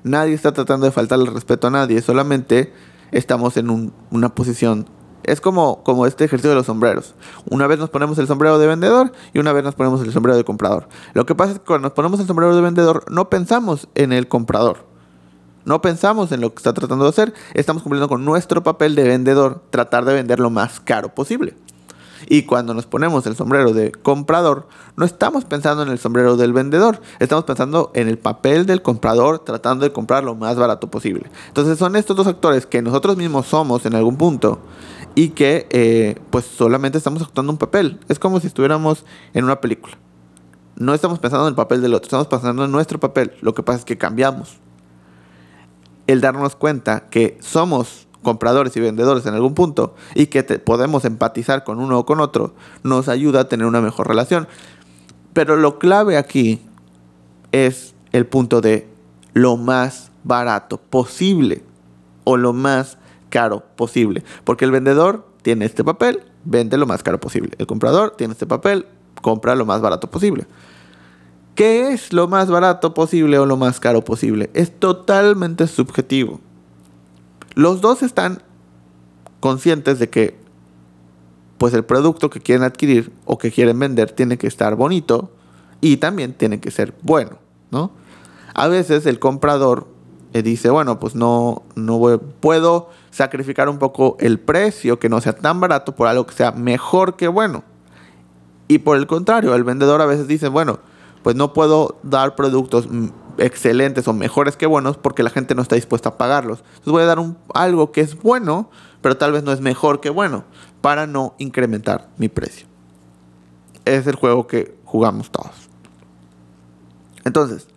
Nadie 0.05 0.35
está 0.35 0.53
tratando 0.53 0.87
de 0.87 0.93
faltarle 0.93 1.31
respeto 1.31 1.67
a 1.67 1.71
nadie, 1.71 2.01
solamente 2.03 2.73
estamos 3.11 3.57
en 3.57 3.93
una 4.11 4.35
posición 4.35 4.87
es 5.25 5.41
como, 5.41 5.83
como 5.83 6.07
este 6.07 6.25
ejercicio 6.25 6.51
de 6.51 6.57
los 6.57 6.67
sombreros. 6.67 7.15
Una 7.51 7.67
vez 7.67 7.79
nos 7.79 7.91
ponemos 7.91 8.19
el 8.19 8.27
sombrero 8.27 8.59
de 8.59 8.67
vendedor 8.67 9.13
y 9.33 9.39
una 9.39 9.53
vez 9.53 9.65
nos 9.65 9.75
ponemos 9.75 10.03
el 10.03 10.13
sombrero 10.13 10.37
de 10.37 10.45
comprador. 10.45 10.89
Lo 11.13 11.27
que 11.27 11.35
pasa 11.35 11.53
es 11.53 11.59
que 11.59 11.65
cuando 11.65 11.89
nos 11.89 11.95
ponemos 11.95 12.21
el 12.21 12.27
sombrero 12.27 12.55
de 12.55 12.63
vendedor 12.63 13.05
no 13.11 13.29
pensamos 13.31 13.89
en 13.95 14.13
el 14.13 14.29
comprador. 14.29 14.87
No 15.65 15.81
pensamos 15.81 16.31
en 16.33 16.41
lo 16.41 16.51
que 16.51 16.59
está 16.59 16.75
tratando 16.75 17.05
de 17.05 17.11
hacer. 17.11 17.35
Estamos 17.55 17.83
cumpliendo 17.83 18.09
con 18.09 18.25
nuestro 18.25 18.63
papel 18.63 18.95
de 18.95 19.05
vendedor, 19.05 19.63
tratar 19.71 20.05
de 20.05 20.13
vender 20.13 20.39
lo 20.39 20.51
más 20.51 20.79
caro 20.79 21.15
posible. 21.15 21.57
Y 22.29 22.43
cuando 22.43 22.75
nos 22.75 22.87
ponemos 22.87 23.27
el 23.27 23.37
sombrero 23.37 23.73
de 23.73 23.93
comprador, 23.93 24.69
no 24.97 25.05
estamos 25.05 25.45
pensando 25.45 25.83
en 25.83 25.91
el 25.91 25.99
sombrero 25.99 26.37
del 26.37 26.53
vendedor, 26.53 27.01
estamos 27.19 27.45
pensando 27.45 27.91
en 27.95 28.09
el 28.09 28.19
papel 28.19 28.67
del 28.67 28.83
comprador 28.83 29.41
tratando 29.41 29.85
de 29.85 29.93
comprar 29.93 30.25
lo 30.25 30.35
más 30.35 30.57
barato 30.57 30.91
posible. 30.91 31.31
Entonces 31.49 31.79
son 31.79 31.97
estos 31.97 32.17
dos 32.17 32.27
actores 32.27 32.67
que 32.67 32.83
nosotros 32.83 33.17
mismos 33.17 33.47
somos 33.47 33.85
en 33.87 33.95
algún 33.95 34.17
punto 34.17 34.59
y 35.15 35.31
que 35.31 35.67
eh, 35.71 36.19
pues 36.31 36.45
solamente 36.45 36.99
estamos 36.99 37.23
actuando 37.23 37.53
un 37.53 37.59
papel. 37.59 38.01
Es 38.09 38.19
como 38.19 38.41
si 38.41 38.47
estuviéramos 38.47 39.05
en 39.33 39.45
una 39.45 39.61
película. 39.61 39.97
No 40.77 40.93
estamos 40.93 41.21
pensando 41.21 41.47
en 41.47 41.53
el 41.53 41.55
papel 41.55 41.83
del 41.83 41.95
otro, 41.95 42.07
estamos 42.07 42.27
pensando 42.27 42.65
en 42.65 42.73
nuestro 42.73 42.99
papel. 42.99 43.33
Lo 43.41 43.55
que 43.55 43.63
pasa 43.63 43.81
es 43.81 43.85
que 43.85 43.99
cambiamos. 43.99 44.59
el 46.07 46.21
darnos 46.21 46.55
cuenta 46.55 47.09
que 47.09 47.39
somos 47.41 48.07
compradores 48.23 48.77
y 48.77 48.81
vendedores 48.81 49.25
en 49.27 49.35
algún 49.35 49.55
punto 49.55 49.95
y 50.15 50.27
que 50.27 50.43
podemos 50.43 51.05
empatizar 51.05 51.65
con 51.65 51.79
uno 51.79 51.99
o 52.01 52.07
con 52.07 52.21
otro, 52.21 52.55
nos 52.83 53.09
ayuda 53.09 53.41
a 53.41 53.49
tener 53.49 53.67
una 53.67 53.81
mejor 53.81 54.09
relación. 54.09 54.49
Pero 55.33 55.57
lo 55.57 55.79
clave 55.79 56.17
aquí 56.17 56.61
es 57.53 57.95
el 58.13 58.27
punto 58.27 58.61
de 58.61 58.89
lo 59.33 59.57
más 59.57 60.11
barato 60.25 60.79
posible 60.79 61.63
o 62.25 62.37
lo 62.37 62.53
más 62.53 62.99
caro 63.35 63.65
posible. 63.75 64.23
Porque 64.45 64.65
el 64.65 64.71
vendedor 64.71 65.27
tiene 65.43 65.65
este 65.65 65.83
papel, 65.83 66.23
vende 66.45 66.79
lo 66.79 66.87
más 66.87 67.03
caro 67.03 67.19
posible. 67.19 67.51
El 67.59 67.67
comprador 67.67 68.13
tiene 68.17 68.33
este 68.33 68.47
papel, 68.47 68.87
compra 69.23 69.57
lo 69.57 69.67
más 69.67 69.81
barato 69.81 70.09
posible. 70.09 70.47
¿Qué 71.57 71.93
es 71.93 72.13
lo 72.13 72.29
más 72.29 72.49
barato 72.49 72.95
posible 72.95 73.37
o 73.41 73.45
lo 73.45 73.57
más 73.57 73.81
caro 73.81 74.05
posible? 74.05 74.51
Es 74.55 74.79
totalmente 74.79 75.67
subjetivo. 75.67 76.41
Los 77.57 77.81
dos 77.81 78.05
están 78.05 78.41
conscientes 79.41 79.99
de 79.99 80.09
que 80.09 80.39
pues 81.59 81.75
el 81.75 81.85
producto 81.85 82.31
que 82.31 82.41
quieren 82.41 82.63
adquirir 82.63 83.13
o 83.25 83.37
que 83.37 83.51
quieren 83.51 83.81
vender 83.81 84.13
tiene 84.13 84.39
que 84.39 84.47
estar 84.47 84.77
bonito 84.77 85.33
y 85.81 85.97
también 85.97 86.35
tiene 86.35 86.61
que 86.61 86.71
ser 86.71 86.95
bueno, 87.03 87.39
¿no? 87.73 87.91
A 88.55 88.69
veces 88.69 89.07
el 89.07 89.19
comprador 89.19 89.89
dice, 90.43 90.71
bueno, 90.71 90.99
pues 90.99 91.15
no, 91.15 91.63
no 91.77 92.01
puedo 92.41 92.91
sacrificar 93.11 93.69
un 93.69 93.79
poco 93.79 94.17
el 94.19 94.41
precio 94.41 94.99
que 94.99 95.09
no 95.09 95.21
sea 95.21 95.35
tan 95.35 95.61
barato 95.61 95.95
por 95.95 96.09
algo 96.09 96.27
que 96.27 96.35
sea 96.35 96.53
mejor 96.53 97.17
que 97.17 97.29
bueno. 97.29 97.63
Y 98.67 98.79
por 98.79 98.97
el 98.97 99.07
contrario, 99.07 99.55
el 99.55 99.65
vendedor 99.65 100.01
a 100.01 100.07
veces 100.07 100.27
dice, 100.27 100.49
bueno, 100.49 100.81
pues 101.23 101.37
no 101.37 101.53
puedo 101.53 101.99
dar 102.03 102.35
productos 102.35 102.89
excelentes 103.39 104.09
o 104.09 104.13
mejores 104.13 104.57
que 104.57 104.67
buenos 104.67 104.97
porque 104.97 105.23
la 105.23 105.31
gente 105.31 105.55
no 105.55 105.63
está 105.63 105.77
dispuesta 105.77 106.11
a 106.11 106.19
pagarlos. 106.19 106.61
Entonces 106.61 106.93
voy 106.93 107.03
a 107.03 107.07
dar 107.07 107.19
un, 107.19 107.37
algo 107.55 107.93
que 107.93 108.01
es 108.01 108.21
bueno, 108.21 108.71
pero 109.01 109.17
tal 109.17 109.33
vez 109.33 109.43
no 109.43 109.53
es 109.53 109.61
mejor 109.61 110.01
que 110.01 110.11
bueno, 110.11 110.45
para 110.81 111.07
no 111.07 111.35
incrementar 111.39 112.09
mi 112.19 112.29
precio. 112.29 112.67
Es 113.85 114.07
el 114.07 114.17
juego 114.17 114.47
que 114.47 114.77
jugamos 114.85 115.31
todos. 115.31 115.69
Entonces, 117.25 117.69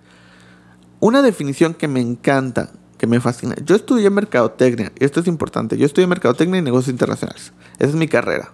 una 0.99 1.21
definición 1.21 1.73
que 1.73 1.87
me 1.87 2.01
encanta, 2.01 2.71
que 2.97 3.07
me 3.07 3.19
fascina. 3.19 3.55
Yo 3.63 3.75
estudié 3.75 4.09
mercadotecnia, 4.09 4.91
y 4.99 5.05
esto 5.05 5.19
es 5.19 5.27
importante. 5.27 5.77
Yo 5.77 5.85
estudié 5.85 6.07
mercadotecnia 6.07 6.59
y 6.59 6.63
negocios 6.63 6.91
internacionales. 6.91 7.53
Esa 7.77 7.89
es 7.89 7.95
mi 7.95 8.07
carrera. 8.07 8.51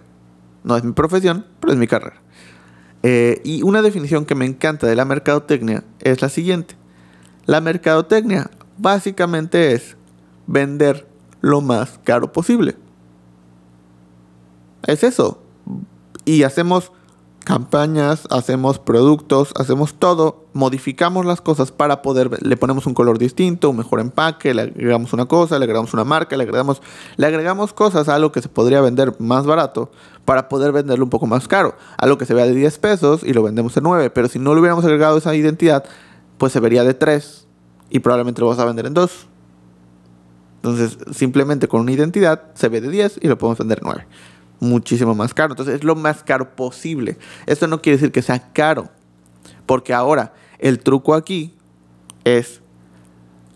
No 0.62 0.76
es 0.76 0.84
mi 0.84 0.92
profesión, 0.92 1.46
pero 1.60 1.72
es 1.72 1.78
mi 1.78 1.86
carrera. 1.86 2.20
Eh, 3.02 3.40
y 3.44 3.62
una 3.62 3.82
definición 3.82 4.24
que 4.24 4.34
me 4.34 4.46
encanta 4.46 4.86
de 4.86 4.96
la 4.96 5.04
mercadotecnia 5.04 5.84
es 6.00 6.22
la 6.22 6.28
siguiente. 6.28 6.74
La 7.46 7.60
mercadotecnia 7.60 8.50
básicamente 8.78 9.72
es 9.72 9.96
vender 10.46 11.06
lo 11.40 11.60
más 11.60 12.00
caro 12.02 12.32
posible. 12.32 12.76
Es 14.86 15.04
eso. 15.04 15.42
Y 16.24 16.42
hacemos 16.42 16.92
campañas, 17.44 18.26
hacemos 18.30 18.78
productos, 18.78 19.52
hacemos 19.56 19.94
todo, 19.94 20.46
modificamos 20.52 21.24
las 21.26 21.40
cosas 21.40 21.70
para 21.70 22.02
poder, 22.02 22.42
le 22.42 22.56
ponemos 22.56 22.86
un 22.86 22.94
color 22.94 23.18
distinto, 23.18 23.70
un 23.70 23.76
mejor 23.76 24.00
empaque, 24.00 24.54
le 24.54 24.62
agregamos 24.62 25.12
una 25.12 25.26
cosa, 25.26 25.58
le 25.58 25.64
agregamos 25.64 25.94
una 25.94 26.04
marca, 26.04 26.36
le 26.36 26.44
agregamos, 26.44 26.82
le 27.16 27.26
agregamos 27.26 27.72
cosas 27.72 28.08
a 28.08 28.14
algo 28.14 28.32
que 28.32 28.42
se 28.42 28.48
podría 28.48 28.80
vender 28.80 29.14
más 29.18 29.46
barato 29.46 29.90
para 30.24 30.48
poder 30.48 30.72
venderlo 30.72 31.04
un 31.04 31.10
poco 31.10 31.26
más 31.26 31.46
caro, 31.46 31.76
algo 31.98 32.18
que 32.18 32.26
se 32.26 32.34
vea 32.34 32.46
de 32.46 32.54
10 32.54 32.78
pesos 32.78 33.22
y 33.22 33.32
lo 33.32 33.42
vendemos 33.42 33.76
en 33.76 33.84
9, 33.84 34.10
pero 34.10 34.28
si 34.28 34.38
no 34.38 34.54
le 34.54 34.60
hubiéramos 34.60 34.84
agregado 34.84 35.18
esa 35.18 35.34
identidad, 35.34 35.84
pues 36.38 36.52
se 36.52 36.60
vería 36.60 36.82
de 36.82 36.94
3 36.94 37.46
y 37.90 38.00
probablemente 38.00 38.40
lo 38.40 38.48
vas 38.48 38.58
a 38.58 38.64
vender 38.64 38.86
en 38.86 38.94
2. 38.94 39.28
Entonces, 40.56 40.96
simplemente 41.12 41.68
con 41.68 41.82
una 41.82 41.92
identidad 41.92 42.44
se 42.54 42.70
ve 42.70 42.80
de 42.80 42.88
10 42.88 43.18
y 43.20 43.28
lo 43.28 43.36
podemos 43.36 43.58
vender 43.58 43.80
en 43.82 43.84
9 43.84 44.06
muchísimo 44.60 45.14
más 45.14 45.34
caro. 45.34 45.52
Entonces 45.52 45.76
es 45.76 45.84
lo 45.84 45.94
más 45.94 46.22
caro 46.22 46.56
posible. 46.56 47.18
Esto 47.46 47.66
no 47.66 47.80
quiere 47.82 47.96
decir 47.96 48.12
que 48.12 48.22
sea 48.22 48.52
caro. 48.52 48.88
Porque 49.66 49.94
ahora 49.94 50.34
el 50.58 50.78
truco 50.78 51.14
aquí 51.14 51.54
es 52.24 52.60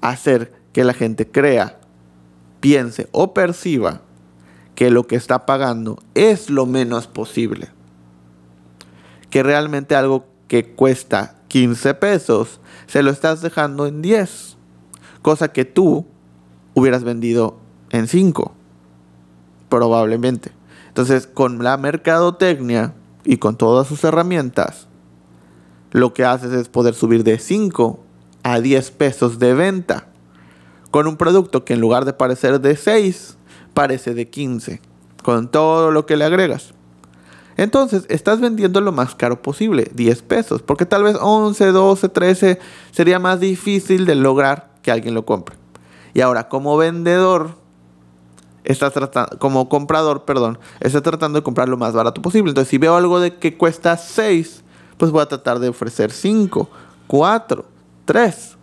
hacer 0.01 0.53
que 0.73 0.85
la 0.85 0.95
gente 0.95 1.29
crea, 1.29 1.81
piense 2.61 3.09
o 3.13 3.35
perciba 3.35 4.03
que 4.75 4.91
lo 4.91 5.07
que 5.07 5.17
está 5.17 5.47
pagando 5.47 5.99
es 6.15 6.51
lo 6.51 6.67
menos 6.67 7.07
posible. 7.07 7.71
Que 9.31 9.43
realmente 9.43 9.97
algo 9.97 10.27
que 10.47 10.75
cuesta 10.75 11.37
15 11.49 11.95
pesos 11.95 12.61
se 12.87 13.03
lo 13.03 13.11
estás 13.11 13.43
dejando 13.43 13.87
en 13.87 14.03
10. 14.03 14.57
Cosa 15.23 15.49
que 15.49 15.65
tú 15.65 16.07
hubieras 16.75 17.05
vendido 17.05 17.59
en 17.91 18.07
5. 18.07 18.53
Probablemente. 19.69 20.58
Entonces, 20.99 21.29
con 21.33 21.63
la 21.63 21.77
mercadotecnia 21.77 22.93
y 23.25 23.37
con 23.37 23.55
todas 23.55 23.87
sus 23.87 24.03
herramientas, 24.03 24.89
lo 25.93 26.13
que 26.13 26.25
haces 26.25 26.53
es 26.53 26.69
poder 26.69 26.93
subir 26.93 27.23
de 27.23 27.39
5 27.39 28.01
a 28.43 28.59
10 28.59 28.91
pesos 28.91 29.39
de 29.39 29.55
venta 29.55 30.09
con 30.91 31.07
un 31.07 31.17
producto 31.17 31.65
que 31.65 31.75
en 31.75 31.81
lugar 31.81 32.05
de 32.05 32.15
parecer 32.15 32.61
de 32.61 32.75
6, 32.77 33.37
parece 33.75 34.13
de 34.13 34.29
15, 34.29 34.81
con 35.23 35.49
todo 35.49 35.93
lo 35.93 36.05
que 36.05 36.17
le 36.17 36.25
agregas. 36.25 36.75
Entonces, 37.57 38.05
estás 38.09 38.41
vendiendo 38.41 38.81
lo 38.81 38.91
más 38.91 39.15
caro 39.15 39.41
posible, 39.41 39.93
10 39.95 40.23
pesos, 40.23 40.63
porque 40.63 40.85
tal 40.85 41.05
vez 41.05 41.17
11, 41.21 41.67
12, 41.67 42.09
13 42.09 42.59
sería 42.91 43.21
más 43.21 43.39
difícil 43.39 44.05
de 44.05 44.17
lograr 44.17 44.73
que 44.83 44.91
alguien 44.91 45.15
lo 45.15 45.25
compre. 45.25 45.55
Y 46.13 46.23
ahora, 46.23 46.49
como 46.49 46.77
vendedor, 46.77 47.68
estás 48.65 48.93
tratando, 48.93 49.39
como 49.39 49.69
comprador, 49.69 50.25
perdón, 50.25 50.59
estás 50.81 51.03
tratando 51.03 51.39
de 51.39 51.43
comprar 51.43 51.69
lo 51.69 51.77
más 51.77 51.95
barato 51.95 52.23
posible. 52.23 52.51
Entonces, 52.51 52.71
si 52.71 52.79
veo 52.79 52.97
algo 52.97 53.21
de 53.21 53.37
que 53.37 53.57
cuesta 53.57 53.97
6, 53.97 54.63
pues 54.97 55.11
voy 55.11 55.23
a 55.23 55.27
tratar 55.27 55.59
de 55.59 55.69
ofrecer 55.69 56.11
5, 56.11 56.69
4, 57.07 57.65
3. 58.05 58.57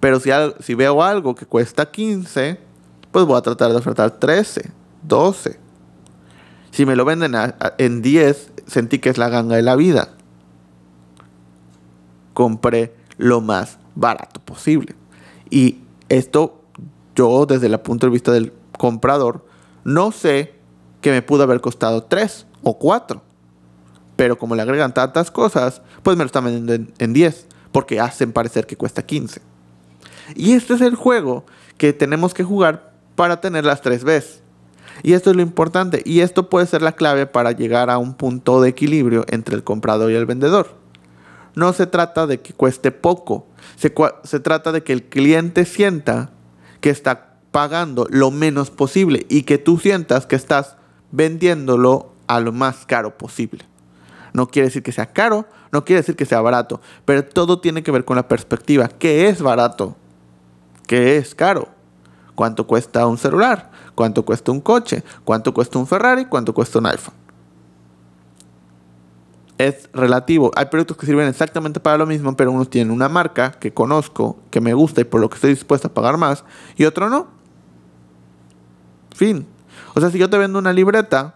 Pero 0.00 0.18
si, 0.18 0.30
si 0.60 0.74
veo 0.74 1.02
algo 1.02 1.34
que 1.34 1.46
cuesta 1.46 1.90
15, 1.90 2.58
pues 3.12 3.24
voy 3.26 3.36
a 3.36 3.42
tratar 3.42 3.70
de 3.70 3.76
ofertar 3.76 4.18
13, 4.18 4.70
12. 5.02 5.58
Si 6.70 6.86
me 6.86 6.96
lo 6.96 7.04
venden 7.04 7.34
en 7.78 8.02
10, 8.02 8.52
sentí 8.66 8.98
que 8.98 9.10
es 9.10 9.18
la 9.18 9.28
ganga 9.28 9.56
de 9.56 9.62
la 9.62 9.76
vida. 9.76 10.10
Compré 12.32 12.94
lo 13.18 13.40
más 13.40 13.78
barato 13.94 14.40
posible. 14.40 14.94
Y 15.50 15.80
esto 16.08 16.59
yo 17.14 17.46
desde 17.46 17.66
el 17.66 17.78
punto 17.80 18.06
de 18.06 18.12
vista 18.12 18.32
del 18.32 18.52
comprador, 18.78 19.44
no 19.84 20.12
sé 20.12 20.54
que 21.00 21.10
me 21.10 21.22
pudo 21.22 21.42
haber 21.42 21.60
costado 21.60 22.04
3 22.04 22.46
o 22.62 22.78
4. 22.78 23.22
Pero 24.16 24.38
como 24.38 24.54
le 24.54 24.62
agregan 24.62 24.92
tantas 24.92 25.30
cosas, 25.30 25.82
pues 26.02 26.16
me 26.16 26.24
lo 26.24 26.26
están 26.26 26.44
vendiendo 26.44 26.92
en, 26.98 27.12
10, 27.12 27.46
porque 27.72 28.00
hacen 28.00 28.32
parecer 28.32 28.66
que 28.66 28.76
cuesta 28.76 29.02
15. 29.02 29.40
Y 30.34 30.52
este 30.52 30.74
es 30.74 30.80
el 30.82 30.94
juego 30.94 31.44
que 31.78 31.92
tenemos 31.92 32.34
que 32.34 32.44
jugar 32.44 32.92
para 33.14 33.40
tener 33.40 33.64
las 33.64 33.80
3 33.80 34.04
Bs. 34.04 34.42
Y 35.02 35.14
esto 35.14 35.30
es 35.30 35.36
lo 35.36 35.42
importante. 35.42 36.02
Y 36.04 36.20
esto 36.20 36.50
puede 36.50 36.66
ser 36.66 36.82
la 36.82 36.92
clave 36.92 37.26
para 37.26 37.52
llegar 37.52 37.88
a 37.88 37.98
un 37.98 38.14
punto 38.14 38.60
de 38.60 38.68
equilibrio 38.68 39.24
entre 39.28 39.54
el 39.54 39.64
comprador 39.64 40.10
y 40.10 40.16
el 40.16 40.26
vendedor. 40.26 40.76
No 41.54 41.72
se 41.72 41.86
trata 41.86 42.26
de 42.26 42.40
que 42.40 42.52
cueste 42.52 42.92
poco. 42.92 43.46
Se, 43.76 43.92
se 44.24 44.40
trata 44.40 44.72
de 44.72 44.82
que 44.82 44.92
el 44.92 45.04
cliente 45.04 45.64
sienta 45.64 46.30
que 46.80 46.90
está 46.90 47.34
pagando 47.50 48.06
lo 48.10 48.30
menos 48.30 48.70
posible 48.70 49.26
y 49.28 49.42
que 49.42 49.58
tú 49.58 49.78
sientas 49.78 50.26
que 50.26 50.36
estás 50.36 50.76
vendiéndolo 51.10 52.12
a 52.26 52.40
lo 52.40 52.52
más 52.52 52.86
caro 52.86 53.16
posible. 53.18 53.64
No 54.32 54.48
quiere 54.48 54.68
decir 54.68 54.82
que 54.82 54.92
sea 54.92 55.12
caro, 55.12 55.46
no 55.72 55.84
quiere 55.84 56.02
decir 56.02 56.16
que 56.16 56.26
sea 56.26 56.40
barato, 56.40 56.80
pero 57.04 57.24
todo 57.24 57.60
tiene 57.60 57.82
que 57.82 57.90
ver 57.90 58.04
con 58.04 58.16
la 58.16 58.28
perspectiva. 58.28 58.88
¿Qué 58.88 59.28
es 59.28 59.42
barato? 59.42 59.96
¿Qué 60.86 61.16
es 61.16 61.34
caro? 61.34 61.68
¿Cuánto 62.34 62.66
cuesta 62.66 63.06
un 63.06 63.18
celular? 63.18 63.70
¿Cuánto 63.94 64.24
cuesta 64.24 64.52
un 64.52 64.60
coche? 64.60 65.02
¿Cuánto 65.24 65.52
cuesta 65.52 65.78
un 65.78 65.86
Ferrari? 65.86 66.24
¿Cuánto 66.24 66.54
cuesta 66.54 66.78
un 66.78 66.86
iPhone? 66.86 67.14
Es 69.66 69.90
relativo. 69.92 70.50
Hay 70.56 70.66
productos 70.66 70.96
que 70.96 71.04
sirven 71.04 71.28
exactamente 71.28 71.80
para 71.80 71.98
lo 71.98 72.06
mismo, 72.06 72.34
pero 72.34 72.50
unos 72.50 72.70
tienen 72.70 72.90
una 72.90 73.10
marca 73.10 73.52
que 73.52 73.74
conozco, 73.74 74.38
que 74.50 74.60
me 74.60 74.72
gusta 74.72 75.02
y 75.02 75.04
por 75.04 75.20
lo 75.20 75.28
que 75.28 75.34
estoy 75.34 75.50
dispuesto 75.50 75.88
a 75.88 75.94
pagar 75.94 76.16
más, 76.16 76.44
y 76.76 76.86
otro 76.86 77.10
no. 77.10 77.28
Fin. 79.14 79.46
O 79.94 80.00
sea, 80.00 80.10
si 80.10 80.18
yo 80.18 80.30
te 80.30 80.38
vendo 80.38 80.58
una 80.58 80.72
libreta 80.72 81.34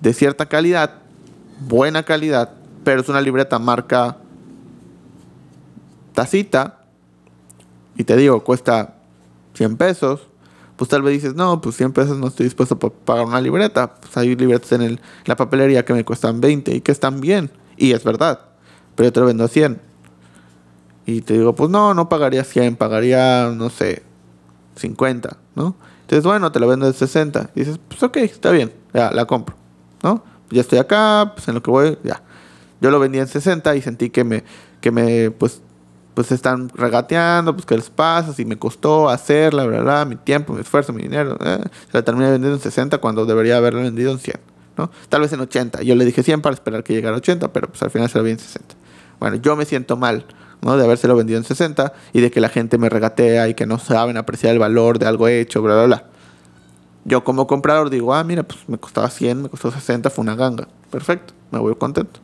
de 0.00 0.14
cierta 0.14 0.46
calidad, 0.46 0.94
buena 1.60 2.04
calidad, 2.04 2.52
pero 2.84 3.02
es 3.02 3.08
una 3.10 3.20
libreta 3.20 3.58
marca 3.58 4.16
tacita, 6.14 6.80
y 7.96 8.04
te 8.04 8.16
digo, 8.16 8.44
cuesta 8.44 8.94
100 9.54 9.76
pesos, 9.76 10.26
pues 10.76 10.90
tal 10.90 11.02
vez 11.02 11.14
dices, 11.14 11.34
no, 11.34 11.60
pues 11.60 11.76
100 11.76 11.92
pesos 11.92 12.18
no 12.18 12.28
estoy 12.28 12.44
dispuesto 12.44 12.74
a 12.74 12.78
pagar 12.78 13.24
una 13.24 13.40
libreta. 13.40 13.94
Pues 13.94 14.16
hay 14.16 14.36
libretas 14.36 14.72
en 14.72 14.82
el, 14.82 15.00
la 15.24 15.36
papelería 15.36 15.84
que 15.84 15.94
me 15.94 16.04
cuestan 16.04 16.40
20 16.40 16.74
y 16.74 16.80
que 16.80 16.92
están 16.92 17.20
bien. 17.20 17.50
Y 17.76 17.92
es 17.92 18.04
verdad. 18.04 18.40
Pero 18.94 19.08
yo 19.08 19.12
te 19.12 19.20
lo 19.20 19.26
vendo 19.26 19.44
a 19.44 19.48
100. 19.48 19.80
Y 21.06 21.22
te 21.22 21.34
digo, 21.34 21.54
pues 21.54 21.70
no, 21.70 21.94
no 21.94 22.08
pagaría 22.08 22.44
100, 22.44 22.76
pagaría, 22.76 23.52
no 23.54 23.70
sé, 23.70 24.02
50, 24.74 25.36
¿no? 25.54 25.76
Entonces, 26.02 26.24
bueno, 26.24 26.50
te 26.50 26.58
lo 26.58 26.66
vendo 26.66 26.86
de 26.86 26.92
60. 26.92 27.50
Y 27.54 27.60
dices, 27.60 27.78
pues 27.88 28.02
ok, 28.02 28.16
está 28.18 28.50
bien, 28.50 28.72
ya 28.92 29.12
la 29.12 29.24
compro, 29.24 29.56
¿no? 30.02 30.24
Ya 30.50 30.60
estoy 30.60 30.78
acá, 30.78 31.32
pues 31.34 31.46
en 31.48 31.54
lo 31.54 31.62
que 31.62 31.70
voy, 31.70 31.98
ya. 32.02 32.22
Yo 32.80 32.90
lo 32.90 32.98
vendí 32.98 33.18
en 33.18 33.28
60 33.28 33.76
y 33.76 33.82
sentí 33.82 34.10
que 34.10 34.24
me, 34.24 34.44
que 34.80 34.90
me, 34.90 35.30
pues, 35.30 35.62
pues 36.16 36.32
están 36.32 36.70
regateando, 36.70 37.52
pues 37.52 37.66
qué 37.66 37.76
les 37.76 37.90
pasa, 37.90 38.32
si 38.32 38.46
me 38.46 38.58
costó 38.58 39.10
hacerla, 39.10 39.66
bla, 39.66 40.06
mi 40.06 40.16
tiempo, 40.16 40.54
mi 40.54 40.62
esfuerzo, 40.62 40.94
mi 40.94 41.02
dinero. 41.02 41.36
Eh, 41.44 41.58
se 41.90 41.92
la 41.92 42.02
terminé 42.02 42.30
vendiendo 42.30 42.56
en 42.56 42.62
60 42.62 42.96
cuando 43.02 43.26
debería 43.26 43.58
haberla 43.58 43.82
vendido 43.82 44.12
en 44.12 44.18
100, 44.18 44.36
¿no? 44.78 44.90
Tal 45.10 45.20
vez 45.20 45.34
en 45.34 45.40
80. 45.40 45.82
Yo 45.82 45.94
le 45.94 46.06
dije 46.06 46.22
100 46.22 46.40
para 46.40 46.54
esperar 46.54 46.82
que 46.84 46.94
llegara 46.94 47.16
a 47.16 47.18
80, 47.18 47.52
pero 47.52 47.68
pues 47.68 47.82
al 47.82 47.90
final 47.90 48.08
se 48.08 48.16
la 48.16 48.24
vi 48.24 48.30
en 48.30 48.38
60. 48.38 48.74
Bueno, 49.20 49.36
yo 49.36 49.56
me 49.56 49.66
siento 49.66 49.98
mal, 49.98 50.24
¿no? 50.62 50.78
De 50.78 50.84
habérselo 50.84 51.16
vendido 51.16 51.38
en 51.38 51.44
60 51.44 51.92
y 52.14 52.22
de 52.22 52.30
que 52.30 52.40
la 52.40 52.48
gente 52.48 52.78
me 52.78 52.88
regatea 52.88 53.48
y 53.48 53.54
que 53.54 53.66
no 53.66 53.78
saben 53.78 54.16
apreciar 54.16 54.54
el 54.54 54.58
valor 54.58 54.98
de 54.98 55.04
algo 55.04 55.28
hecho, 55.28 55.60
bla, 55.60 55.74
bla, 55.74 55.84
bla. 55.84 56.04
Yo 57.04 57.24
como 57.24 57.46
comprador 57.46 57.90
digo, 57.90 58.14
ah, 58.14 58.24
mira, 58.24 58.42
pues 58.42 58.60
me 58.68 58.78
costaba 58.78 59.10
100, 59.10 59.42
me 59.42 59.48
costó 59.50 59.70
60, 59.70 60.08
fue 60.08 60.22
una 60.22 60.34
ganga. 60.34 60.66
Perfecto, 60.90 61.34
me 61.50 61.58
voy 61.58 61.74
contento. 61.74 62.20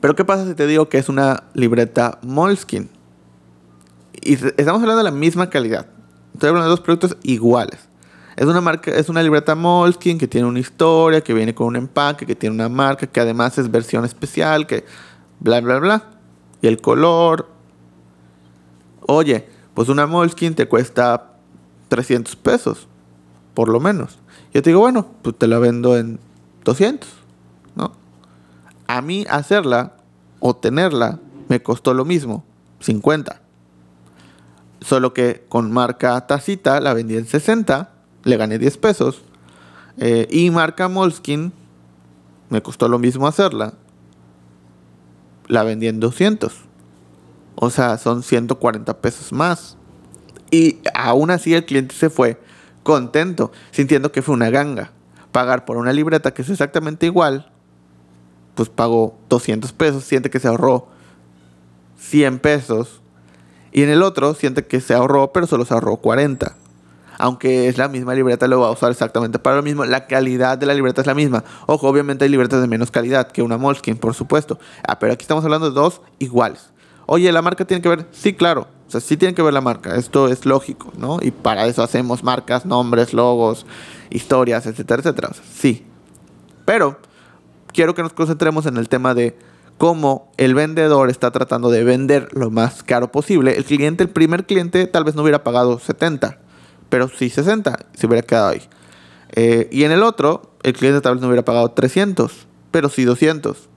Pero 0.00 0.16
¿qué 0.16 0.24
pasa 0.24 0.46
si 0.46 0.54
te 0.54 0.66
digo 0.66 0.88
que 0.88 0.98
es 0.98 1.08
una 1.08 1.44
libreta 1.54 2.18
Moleskine? 2.22 2.88
Y 4.22 4.34
estamos 4.34 4.80
hablando 4.82 4.98
de 4.98 5.04
la 5.04 5.10
misma 5.10 5.50
calidad. 5.50 5.86
Estoy 6.32 6.48
hablando 6.48 6.68
de 6.68 6.70
dos 6.70 6.80
productos 6.80 7.16
iguales. 7.22 7.80
Es 8.36 8.46
una 8.46 8.60
marca, 8.60 8.90
es 8.90 9.08
una 9.08 9.22
libreta 9.22 9.54
Moleskine 9.54 10.18
que 10.18 10.26
tiene 10.26 10.46
una 10.46 10.58
historia, 10.58 11.20
que 11.20 11.34
viene 11.34 11.54
con 11.54 11.66
un 11.66 11.76
empaque, 11.76 12.24
que 12.24 12.34
tiene 12.34 12.54
una 12.54 12.68
marca, 12.68 13.06
que 13.06 13.20
además 13.20 13.58
es 13.58 13.70
versión 13.70 14.04
especial, 14.04 14.66
que 14.66 14.84
bla 15.40 15.60
bla 15.60 15.78
bla. 15.78 16.04
Y 16.62 16.66
el 16.66 16.80
color. 16.80 17.48
Oye, 19.06 19.48
pues 19.74 19.88
una 19.88 20.06
Moleskine 20.06 20.54
te 20.54 20.68
cuesta 20.68 21.34
300 21.88 22.36
pesos, 22.36 22.88
por 23.54 23.68
lo 23.68 23.80
menos. 23.80 24.18
Yo 24.54 24.62
te 24.62 24.70
digo, 24.70 24.80
bueno, 24.80 25.06
pues 25.22 25.36
te 25.36 25.46
la 25.46 25.58
vendo 25.58 25.96
en 25.96 26.18
200, 26.64 27.08
¿no? 27.08 27.19
A 28.90 29.02
mí 29.02 29.24
hacerla 29.30 29.92
o 30.40 30.56
tenerla 30.56 31.20
me 31.46 31.62
costó 31.62 31.94
lo 31.94 32.04
mismo, 32.04 32.44
50. 32.80 33.40
Solo 34.80 35.14
que 35.14 35.46
con 35.48 35.70
marca 35.70 36.26
Tacita 36.26 36.80
la 36.80 36.92
vendí 36.92 37.16
en 37.16 37.24
60, 37.24 37.92
le 38.24 38.36
gané 38.36 38.58
10 38.58 38.78
pesos. 38.78 39.22
Eh, 39.98 40.26
y 40.28 40.50
marca 40.50 40.88
Molskin 40.88 41.52
me 42.48 42.62
costó 42.62 42.88
lo 42.88 42.98
mismo 42.98 43.28
hacerla, 43.28 43.74
la 45.46 45.62
vendí 45.62 45.86
en 45.86 46.00
200. 46.00 46.52
O 47.54 47.70
sea, 47.70 47.96
son 47.96 48.24
140 48.24 49.00
pesos 49.00 49.32
más. 49.32 49.76
Y 50.50 50.80
aún 50.94 51.30
así 51.30 51.54
el 51.54 51.64
cliente 51.64 51.94
se 51.94 52.10
fue 52.10 52.40
contento, 52.82 53.52
sintiendo 53.70 54.10
que 54.10 54.20
fue 54.20 54.34
una 54.34 54.50
ganga. 54.50 54.90
Pagar 55.30 55.64
por 55.64 55.76
una 55.76 55.92
libreta 55.92 56.34
que 56.34 56.42
es 56.42 56.50
exactamente 56.50 57.06
igual, 57.06 57.52
pues 58.60 58.68
pagó 58.68 59.14
200 59.30 59.72
pesos, 59.72 60.04
siente 60.04 60.28
que 60.28 60.38
se 60.38 60.46
ahorró 60.46 60.86
100 61.98 62.40
pesos. 62.40 63.00
Y 63.72 63.82
en 63.82 63.88
el 63.88 64.02
otro 64.02 64.34
siente 64.34 64.66
que 64.66 64.82
se 64.82 64.92
ahorró, 64.92 65.32
pero 65.32 65.46
solo 65.46 65.64
se 65.64 65.72
ahorró 65.72 65.96
40. 65.96 66.54
Aunque 67.16 67.68
es 67.68 67.78
la 67.78 67.88
misma 67.88 68.14
libreta, 68.14 68.46
lo 68.48 68.60
va 68.60 68.66
a 68.66 68.70
usar 68.72 68.90
exactamente 68.90 69.38
para 69.38 69.56
lo 69.56 69.62
mismo. 69.62 69.86
La 69.86 70.06
calidad 70.06 70.58
de 70.58 70.66
la 70.66 70.74
libreta 70.74 71.00
es 71.00 71.06
la 71.06 71.14
misma. 71.14 71.42
Ojo, 71.64 71.88
obviamente 71.88 72.26
hay 72.26 72.30
libretas 72.30 72.60
de 72.60 72.66
menos 72.66 72.90
calidad 72.90 73.32
que 73.32 73.40
una 73.40 73.56
Moleskine, 73.56 73.96
por 73.96 74.12
supuesto. 74.12 74.58
Ah, 74.86 74.98
pero 74.98 75.14
aquí 75.14 75.22
estamos 75.22 75.42
hablando 75.42 75.70
de 75.70 75.74
dos 75.74 76.02
iguales. 76.18 76.68
Oye, 77.06 77.32
¿la 77.32 77.40
marca 77.40 77.64
tiene 77.64 77.80
que 77.80 77.88
ver? 77.88 78.06
Sí, 78.12 78.34
claro. 78.34 78.68
O 78.88 78.90
sea, 78.90 79.00
sí 79.00 79.16
tiene 79.16 79.34
que 79.34 79.40
ver 79.40 79.54
la 79.54 79.62
marca. 79.62 79.96
Esto 79.96 80.28
es 80.28 80.44
lógico, 80.44 80.92
¿no? 80.98 81.16
Y 81.22 81.30
para 81.30 81.64
eso 81.66 81.82
hacemos 81.82 82.22
marcas, 82.22 82.66
nombres, 82.66 83.14
logos, 83.14 83.64
historias, 84.10 84.66
etcétera, 84.66 85.00
etcétera. 85.00 85.30
sí. 85.50 85.86
Pero 86.66 86.98
quiero 87.72 87.94
que 87.94 88.02
nos 88.02 88.12
concentremos 88.12 88.66
en 88.66 88.76
el 88.76 88.88
tema 88.88 89.14
de 89.14 89.36
cómo 89.78 90.30
el 90.36 90.54
vendedor 90.54 91.10
está 91.10 91.30
tratando 91.30 91.70
de 91.70 91.84
vender 91.84 92.28
lo 92.32 92.50
más 92.50 92.82
caro 92.82 93.10
posible. 93.10 93.56
El 93.56 93.64
cliente, 93.64 94.02
el 94.02 94.10
primer 94.10 94.46
cliente, 94.46 94.86
tal 94.86 95.04
vez 95.04 95.14
no 95.14 95.22
hubiera 95.22 95.42
pagado 95.42 95.78
70, 95.78 96.38
pero 96.88 97.08
sí 97.08 97.30
60, 97.30 97.86
se 97.94 98.06
hubiera 98.06 98.26
quedado 98.26 98.48
ahí. 98.48 98.62
Eh, 99.30 99.68
y 99.70 99.84
en 99.84 99.92
el 99.92 100.02
otro, 100.02 100.52
el 100.62 100.74
cliente 100.74 101.00
tal 101.00 101.14
vez 101.14 101.22
no 101.22 101.28
hubiera 101.28 101.44
pagado 101.44 101.70
300, 101.70 102.46
pero 102.70 102.88
sí 102.88 103.04
200 103.04 103.70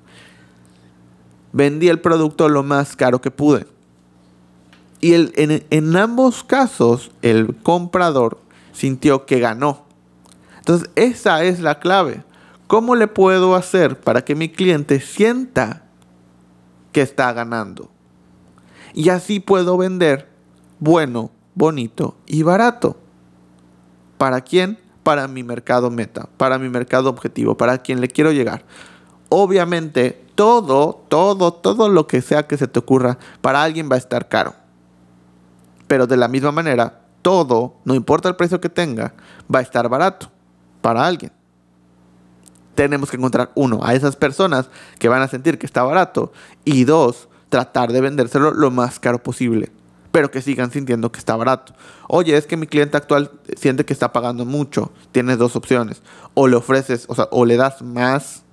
vendí 1.54 1.88
el 1.88 2.02
producto 2.02 2.50
lo 2.50 2.64
más 2.64 2.98
caro 2.98 3.22
que 3.22 3.32
pude. 3.32 3.66
Y 5.00 5.14
en, 5.14 5.96
ambos 5.98 6.44
casos, 6.44 7.12
el 7.22 7.56
comprador 7.62 8.40
sintió 8.74 9.26
que 9.26 9.40
ganó. 9.40 9.84
Entonces, 10.60 10.90
esa 10.96 11.44
es 11.44 11.60
la 11.60 11.80
clave. 11.80 12.24
¿Cómo 12.68 12.96
le 12.96 13.08
puedo 13.08 13.56
hacer 13.56 14.00
para 14.00 14.24
que 14.24 14.36
mi 14.36 14.50
cliente 14.50 15.00
sienta 15.00 15.84
que 16.92 17.02
está 17.02 17.32
ganando? 17.34 17.90
Y 18.94 19.10
así 19.10 19.40
puedo 19.40 19.78
vender 19.78 20.30
bueno, 20.80 21.32
bonito 21.56 22.18
y 22.26 22.44
barato. 22.44 22.98
¿Para 24.18 24.42
quién? 24.42 24.80
Para 25.04 25.28
mi 25.28 25.44
mercado 25.44 25.90
meta, 25.90 26.30
para 26.38 26.58
mi 26.58 26.70
mercado 26.70 27.10
objetivo, 27.10 27.58
para 27.58 27.80
quien 27.80 28.02
le 28.02 28.08
quiero 28.08 28.32
llegar. 28.32 28.64
Obviamente 29.30 30.24
todo, 30.36 31.04
todo, 31.08 31.54
todo 31.54 31.90
lo 31.90 32.08
que 32.08 32.22
sea 32.22 32.48
que 32.48 32.58
se 32.58 32.68
te 32.68 32.80
ocurra, 32.80 33.18
para 33.42 33.64
alguien 33.64 33.90
va 33.92 33.96
a 33.96 34.00
estar 34.00 34.30
caro. 34.30 34.56
Pero 35.88 36.08
de 36.08 36.18
la 36.18 36.28
misma 36.28 36.52
manera, 36.52 37.02
todo, 37.22 37.76
no 37.86 37.96
importa 37.96 38.30
el 38.30 38.36
precio 38.36 38.62
que 38.62 38.70
tenga, 38.70 39.14
va 39.54 39.60
a 39.60 39.62
estar 39.64 39.88
barato 39.90 40.30
para 40.82 41.06
alguien. 41.06 41.32
Tenemos 42.76 43.10
que 43.10 43.18
encontrar, 43.18 43.52
uno, 43.56 43.82
a 43.84 43.94
esas 43.94 44.16
personas 44.16 44.70
que 45.00 45.10
van 45.10 45.22
a 45.22 45.28
sentir 45.28 45.60
que 45.60 45.66
está 45.66 45.84
barato 45.84 46.32
y 46.66 46.86
dos, 46.86 47.28
tratar 47.50 47.92
de 47.92 48.02
vendérselo 48.02 48.52
lo 48.52 48.72
más 48.72 49.00
caro 49.00 49.22
posible, 49.22 49.72
pero 50.12 50.32
que 50.32 50.42
sigan 50.42 50.72
sintiendo 50.72 51.12
que 51.12 51.20
está 51.20 51.36
barato. 51.36 51.74
Oye, 52.08 52.36
es 52.36 52.48
que 52.48 52.58
mi 52.58 52.66
cliente 52.66 52.98
actual 52.98 53.32
siente 53.56 53.86
que 53.86 53.94
está 53.94 54.12
pagando 54.12 54.46
mucho. 54.46 54.92
Tienes 55.12 55.38
dos 55.38 55.56
opciones. 55.56 56.02
O 56.34 56.48
le 56.48 56.56
ofreces, 56.56 57.06
o 57.08 57.16
sea, 57.16 57.28
o 57.30 57.46
le 57.46 57.58
das 57.58 57.82
más 57.84 58.44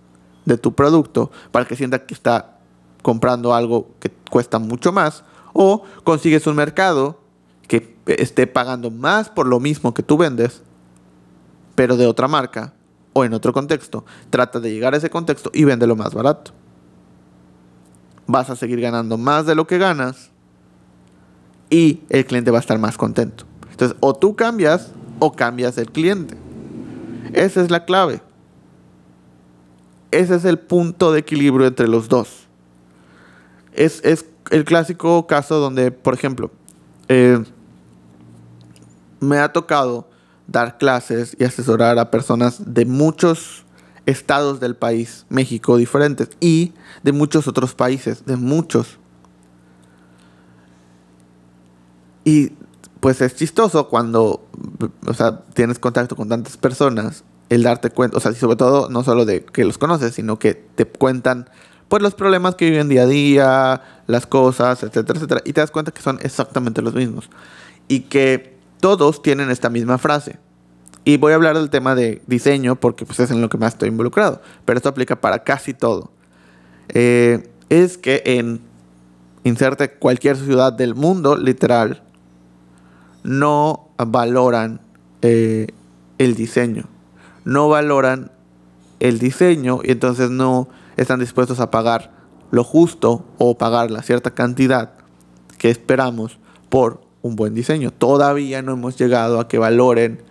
de 0.44 0.58
tu 0.58 0.74
producto 0.74 1.30
para 1.50 1.64
que 1.64 1.76
sienta 1.76 2.04
que 2.04 2.14
está 2.14 2.58
comprando 3.02 3.54
algo 3.54 3.88
que 4.00 4.10
cuesta 4.30 4.58
mucho 4.58 4.92
más 4.92 5.24
o 5.52 5.82
consigues 6.04 6.46
un 6.46 6.56
mercado 6.56 7.20
que 7.68 7.96
esté 8.06 8.46
pagando 8.46 8.90
más 8.90 9.28
por 9.28 9.46
lo 9.46 9.60
mismo 9.60 9.94
que 9.94 10.02
tú 10.02 10.16
vendes, 10.16 10.62
pero 11.74 11.96
de 11.96 12.06
otra 12.06 12.28
marca 12.28 12.74
o 13.12 13.24
en 13.24 13.34
otro 13.34 13.52
contexto. 13.52 14.04
Trata 14.30 14.60
de 14.60 14.72
llegar 14.72 14.94
a 14.94 14.96
ese 14.96 15.10
contexto 15.10 15.50
y 15.52 15.64
lo 15.64 15.96
más 15.96 16.14
barato. 16.14 16.52
Vas 18.26 18.50
a 18.50 18.56
seguir 18.56 18.80
ganando 18.80 19.18
más 19.18 19.46
de 19.46 19.54
lo 19.54 19.66
que 19.66 19.78
ganas 19.78 20.30
y 21.68 22.00
el 22.08 22.24
cliente 22.24 22.50
va 22.50 22.58
a 22.58 22.60
estar 22.60 22.78
más 22.78 22.96
contento. 22.96 23.44
Entonces, 23.70 23.96
o 24.00 24.14
tú 24.14 24.36
cambias 24.36 24.92
o 25.18 25.32
cambias 25.32 25.78
el 25.78 25.90
cliente. 25.90 26.36
Esa 27.32 27.60
es 27.60 27.70
la 27.70 27.84
clave 27.84 28.22
ese 30.10 30.34
es 30.34 30.44
el 30.44 30.58
punto 30.58 31.12
de 31.12 31.20
equilibrio 31.20 31.66
entre 31.66 31.88
los 31.88 32.08
dos. 32.08 32.46
Es, 33.72 34.02
el 34.50 34.64
clásico 34.64 35.26
caso 35.26 35.58
donde, 35.60 35.92
por 35.92 36.14
ejemplo, 36.14 36.50
eh, 37.08 37.42
me 39.20 39.38
ha 39.38 39.52
tocado 39.52 40.09
dar 40.50 40.78
clases 40.78 41.36
y 41.38 41.44
asesorar 41.44 41.98
a 41.98 42.10
personas 42.10 42.74
de 42.74 42.84
muchos 42.84 43.64
estados 44.06 44.58
del 44.60 44.74
país, 44.74 45.26
México, 45.28 45.76
diferentes, 45.76 46.30
y 46.40 46.72
de 47.02 47.12
muchos 47.12 47.46
otros 47.46 47.74
países, 47.74 48.26
de 48.26 48.36
muchos. 48.36 48.98
Y 52.24 52.52
pues 52.98 53.20
es 53.20 53.34
chistoso 53.36 53.88
cuando, 53.88 54.46
o 55.06 55.14
sea, 55.14 55.42
tienes 55.54 55.78
contacto 55.78 56.16
con 56.16 56.28
tantas 56.28 56.56
personas 56.56 57.24
el 57.48 57.62
darte 57.62 57.90
cuenta, 57.90 58.16
o 58.16 58.20
sea, 58.20 58.32
sobre 58.32 58.56
todo 58.56 58.88
no 58.90 59.02
solo 59.02 59.24
de 59.24 59.44
que 59.44 59.64
los 59.64 59.78
conoces, 59.78 60.14
sino 60.14 60.38
que 60.38 60.54
te 60.54 60.84
cuentan 60.84 61.48
pues 61.88 62.02
los 62.02 62.14
problemas 62.14 62.54
que 62.54 62.70
viven 62.70 62.88
día 62.88 63.02
a 63.02 63.06
día, 63.06 63.82
las 64.06 64.26
cosas, 64.26 64.82
etcétera, 64.82 65.18
etcétera, 65.18 65.42
y 65.44 65.52
te 65.52 65.60
das 65.60 65.72
cuenta 65.72 65.90
que 65.90 66.02
son 66.02 66.18
exactamente 66.22 66.82
los 66.82 66.94
mismos 66.94 67.28
y 67.88 68.00
que 68.02 68.59
todos 68.80 69.22
tienen 69.22 69.50
esta 69.50 69.70
misma 69.70 69.98
frase. 69.98 70.38
Y 71.04 71.16
voy 71.16 71.32
a 71.32 71.36
hablar 71.36 71.56
del 71.56 71.70
tema 71.70 71.94
de 71.94 72.22
diseño 72.26 72.76
porque 72.76 73.06
pues 73.06 73.20
es 73.20 73.30
en 73.30 73.40
lo 73.40 73.48
que 73.48 73.58
más 73.58 73.74
estoy 73.74 73.88
involucrado, 73.88 74.42
pero 74.64 74.76
esto 74.76 74.88
aplica 74.88 75.20
para 75.20 75.44
casi 75.44 75.72
todo. 75.72 76.10
Eh, 76.88 77.48
es 77.68 77.96
que 77.96 78.22
en 78.24 78.60
inserte 79.44 79.92
cualquier 79.92 80.36
ciudad 80.36 80.72
del 80.72 80.94
mundo, 80.94 81.36
literal, 81.36 82.02
no 83.22 83.88
valoran 83.96 84.80
eh, 85.22 85.68
el 86.18 86.34
diseño 86.34 86.88
no 87.44 87.68
valoran 87.68 88.30
el 88.98 89.18
diseño 89.18 89.80
y 89.82 89.92
entonces 89.92 90.30
no 90.30 90.68
están 90.96 91.20
dispuestos 91.20 91.60
a 91.60 91.70
pagar 91.70 92.12
lo 92.50 92.64
justo 92.64 93.24
o 93.38 93.56
pagar 93.56 93.90
la 93.90 94.02
cierta 94.02 94.32
cantidad 94.32 94.92
que 95.58 95.70
esperamos 95.70 96.38
por 96.68 97.00
un 97.22 97.36
buen 97.36 97.54
diseño. 97.54 97.90
Todavía 97.90 98.62
no 98.62 98.72
hemos 98.72 98.96
llegado 98.96 99.40
a 99.40 99.48
que 99.48 99.58
valoren 99.58 100.22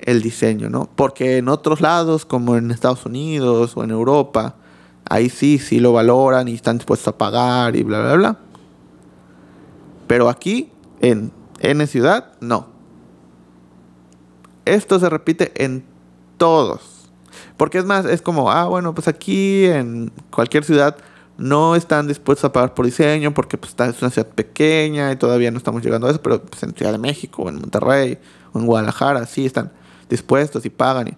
el 0.00 0.22
diseño, 0.22 0.70
¿no? 0.70 0.88
Porque 0.94 1.38
en 1.38 1.48
otros 1.48 1.80
lados, 1.80 2.24
como 2.24 2.56
en 2.56 2.70
Estados 2.70 3.04
Unidos 3.06 3.76
o 3.76 3.84
en 3.84 3.90
Europa, 3.90 4.56
ahí 5.08 5.28
sí, 5.28 5.58
sí 5.58 5.80
lo 5.80 5.92
valoran 5.92 6.48
y 6.48 6.54
están 6.54 6.78
dispuestos 6.78 7.08
a 7.08 7.18
pagar 7.18 7.76
y 7.76 7.82
bla, 7.82 8.00
bla, 8.00 8.14
bla. 8.14 8.38
Pero 10.06 10.28
aquí, 10.28 10.70
en 11.00 11.32
N 11.60 11.86
ciudad, 11.86 12.32
no. 12.40 12.68
Esto 14.64 14.98
se 14.98 15.08
repite 15.08 15.64
en 15.64 15.84
todos. 16.36 17.10
Porque 17.56 17.78
es 17.78 17.84
más, 17.84 18.04
es 18.04 18.22
como, 18.22 18.50
ah, 18.50 18.64
bueno, 18.66 18.94
pues 18.94 19.08
aquí 19.08 19.66
en 19.66 20.12
cualquier 20.30 20.64
ciudad 20.64 20.96
no 21.38 21.76
están 21.76 22.08
dispuestos 22.08 22.44
a 22.44 22.52
pagar 22.52 22.74
por 22.74 22.84
diseño 22.84 23.32
porque 23.32 23.56
pues, 23.56 23.74
es 23.78 24.02
una 24.02 24.10
ciudad 24.10 24.28
pequeña 24.28 25.12
y 25.12 25.16
todavía 25.16 25.52
no 25.52 25.58
estamos 25.58 25.82
llegando 25.82 26.08
a 26.08 26.10
eso, 26.10 26.20
pero 26.20 26.42
pues, 26.42 26.62
en 26.64 26.74
Ciudad 26.74 26.92
de 26.92 26.98
México 26.98 27.48
en 27.48 27.54
Monterrey 27.54 28.18
o 28.52 28.58
en 28.58 28.66
Guadalajara 28.66 29.24
sí 29.24 29.46
están 29.46 29.70
dispuestos 30.10 30.66
y 30.66 30.70
pagan. 30.70 31.16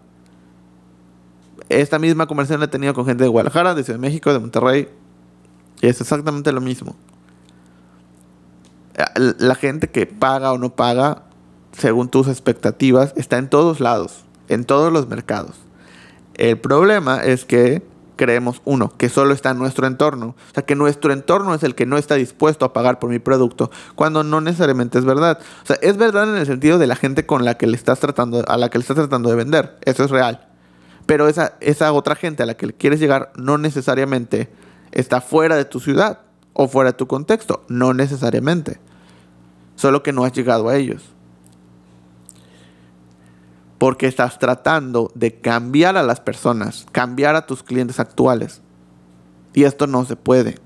Esta 1.70 1.98
misma 1.98 2.26
conversación 2.26 2.60
la 2.60 2.66
he 2.66 2.68
tenido 2.68 2.92
con 2.92 3.06
gente 3.06 3.24
de 3.24 3.28
Guadalajara, 3.28 3.74
de 3.74 3.82
Ciudad 3.82 3.98
de 3.98 4.06
México, 4.06 4.30
de 4.32 4.38
Monterrey 4.38 4.88
y 5.80 5.86
es 5.86 6.00
exactamente 6.02 6.52
lo 6.52 6.60
mismo. 6.60 6.94
La 9.14 9.54
gente 9.54 9.88
que 9.88 10.04
paga 10.04 10.52
o 10.52 10.58
no 10.58 10.76
paga 10.76 11.22
según 11.72 12.10
tus 12.10 12.28
expectativas 12.28 13.14
está 13.16 13.38
en 13.38 13.48
todos 13.48 13.80
lados, 13.80 14.24
en 14.48 14.66
todos 14.66 14.92
los 14.92 15.08
mercados. 15.08 15.56
El 16.34 16.58
problema 16.58 17.24
es 17.24 17.46
que 17.46 17.82
creemos, 18.20 18.60
uno, 18.66 18.92
que 18.98 19.08
solo 19.08 19.32
está 19.32 19.52
en 19.52 19.58
nuestro 19.58 19.86
entorno. 19.86 20.34
O 20.50 20.54
sea, 20.54 20.62
que 20.66 20.74
nuestro 20.74 21.10
entorno 21.10 21.54
es 21.54 21.62
el 21.62 21.74
que 21.74 21.86
no 21.86 21.96
está 21.96 22.16
dispuesto 22.16 22.66
a 22.66 22.74
pagar 22.74 22.98
por 22.98 23.08
mi 23.08 23.18
producto, 23.18 23.70
cuando 23.94 24.22
no 24.22 24.42
necesariamente 24.42 24.98
es 24.98 25.06
verdad. 25.06 25.38
O 25.62 25.66
sea, 25.66 25.76
es 25.80 25.96
verdad 25.96 26.28
en 26.28 26.36
el 26.36 26.44
sentido 26.44 26.78
de 26.78 26.86
la 26.86 26.96
gente 26.96 27.24
con 27.24 27.46
la 27.46 27.54
que 27.54 27.66
le 27.66 27.76
estás 27.76 27.98
tratando, 27.98 28.44
a 28.46 28.58
la 28.58 28.68
que 28.68 28.76
le 28.76 28.82
estás 28.82 28.96
tratando 28.96 29.30
de 29.30 29.36
vender. 29.36 29.78
Eso 29.86 30.04
es 30.04 30.10
real. 30.10 30.48
Pero 31.06 31.28
esa, 31.28 31.54
esa 31.60 31.92
otra 31.92 32.14
gente 32.14 32.42
a 32.42 32.46
la 32.46 32.58
que 32.58 32.66
le 32.66 32.74
quieres 32.74 33.00
llegar 33.00 33.32
no 33.36 33.56
necesariamente 33.56 34.50
está 34.92 35.22
fuera 35.22 35.56
de 35.56 35.64
tu 35.64 35.80
ciudad 35.80 36.20
o 36.52 36.68
fuera 36.68 36.90
de 36.90 36.98
tu 36.98 37.06
contexto. 37.06 37.64
No 37.68 37.94
necesariamente. 37.94 38.80
Solo 39.76 40.02
que 40.02 40.12
no 40.12 40.26
has 40.26 40.32
llegado 40.32 40.68
a 40.68 40.76
ellos 40.76 41.14
porque 43.80 44.06
estás 44.06 44.38
tratando 44.38 45.10
de 45.14 45.40
cambiar 45.40 45.96
a 45.96 46.02
las 46.02 46.20
personas, 46.20 46.86
cambiar 46.92 47.34
a 47.34 47.46
tus 47.46 47.62
clientes 47.62 47.98
actuales. 47.98 48.60
Y 49.54 49.64
esto 49.64 49.86
no 49.86 50.04
se 50.04 50.16
puede. 50.16 50.58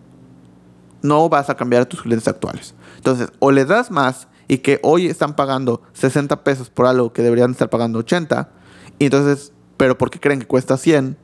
No 1.01 1.29
vas 1.29 1.49
a 1.49 1.55
cambiar 1.55 1.83
a 1.83 1.89
tus 1.89 2.03
clientes 2.03 2.27
actuales. 2.27 2.75
Entonces, 2.97 3.31
o 3.39 3.53
le 3.53 3.67
das 3.67 3.93
más 3.93 4.27
y 4.49 4.59
que 4.59 4.81
hoy 4.83 5.07
están 5.07 5.37
pagando 5.37 5.81
60 5.93 6.43
pesos 6.43 6.71
por 6.71 6.87
algo 6.87 7.13
que 7.13 7.23
deberían 7.23 7.53
estar 7.53 7.71
pagando 7.71 8.01
80, 8.01 8.51
y 8.99 9.05
entonces, 9.05 9.53
pero 9.77 9.97
porque 9.97 10.19
creen 10.19 10.41
que 10.41 10.49
cuesta 10.49 10.77
100, 10.77 11.17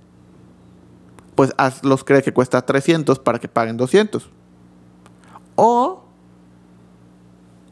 pues 1.34 1.52
hazlos 1.56 2.04
creer 2.04 2.22
que 2.22 2.32
cuesta 2.32 2.64
300 2.64 3.18
para 3.18 3.40
que 3.40 3.48
paguen 3.48 3.76
200. 3.76 4.30
O 5.56 6.04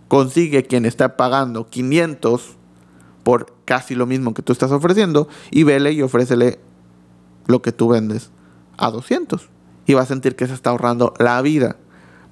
consigue 0.08 0.64
quien 0.64 0.86
está 0.86 1.16
pagando 1.16 1.68
500 1.68 2.57
por 3.28 3.52
casi 3.66 3.94
lo 3.94 4.06
mismo 4.06 4.32
que 4.32 4.40
tú 4.40 4.54
estás 4.54 4.72
ofreciendo 4.72 5.28
y 5.50 5.62
vele 5.62 5.92
y 5.92 6.00
ofrécele 6.00 6.58
lo 7.44 7.60
que 7.60 7.72
tú 7.72 7.88
vendes 7.88 8.30
a 8.78 8.90
200 8.90 9.50
y 9.84 9.92
va 9.92 10.00
a 10.00 10.06
sentir 10.06 10.34
que 10.34 10.46
se 10.46 10.54
está 10.54 10.70
ahorrando 10.70 11.12
la 11.18 11.42
vida. 11.42 11.76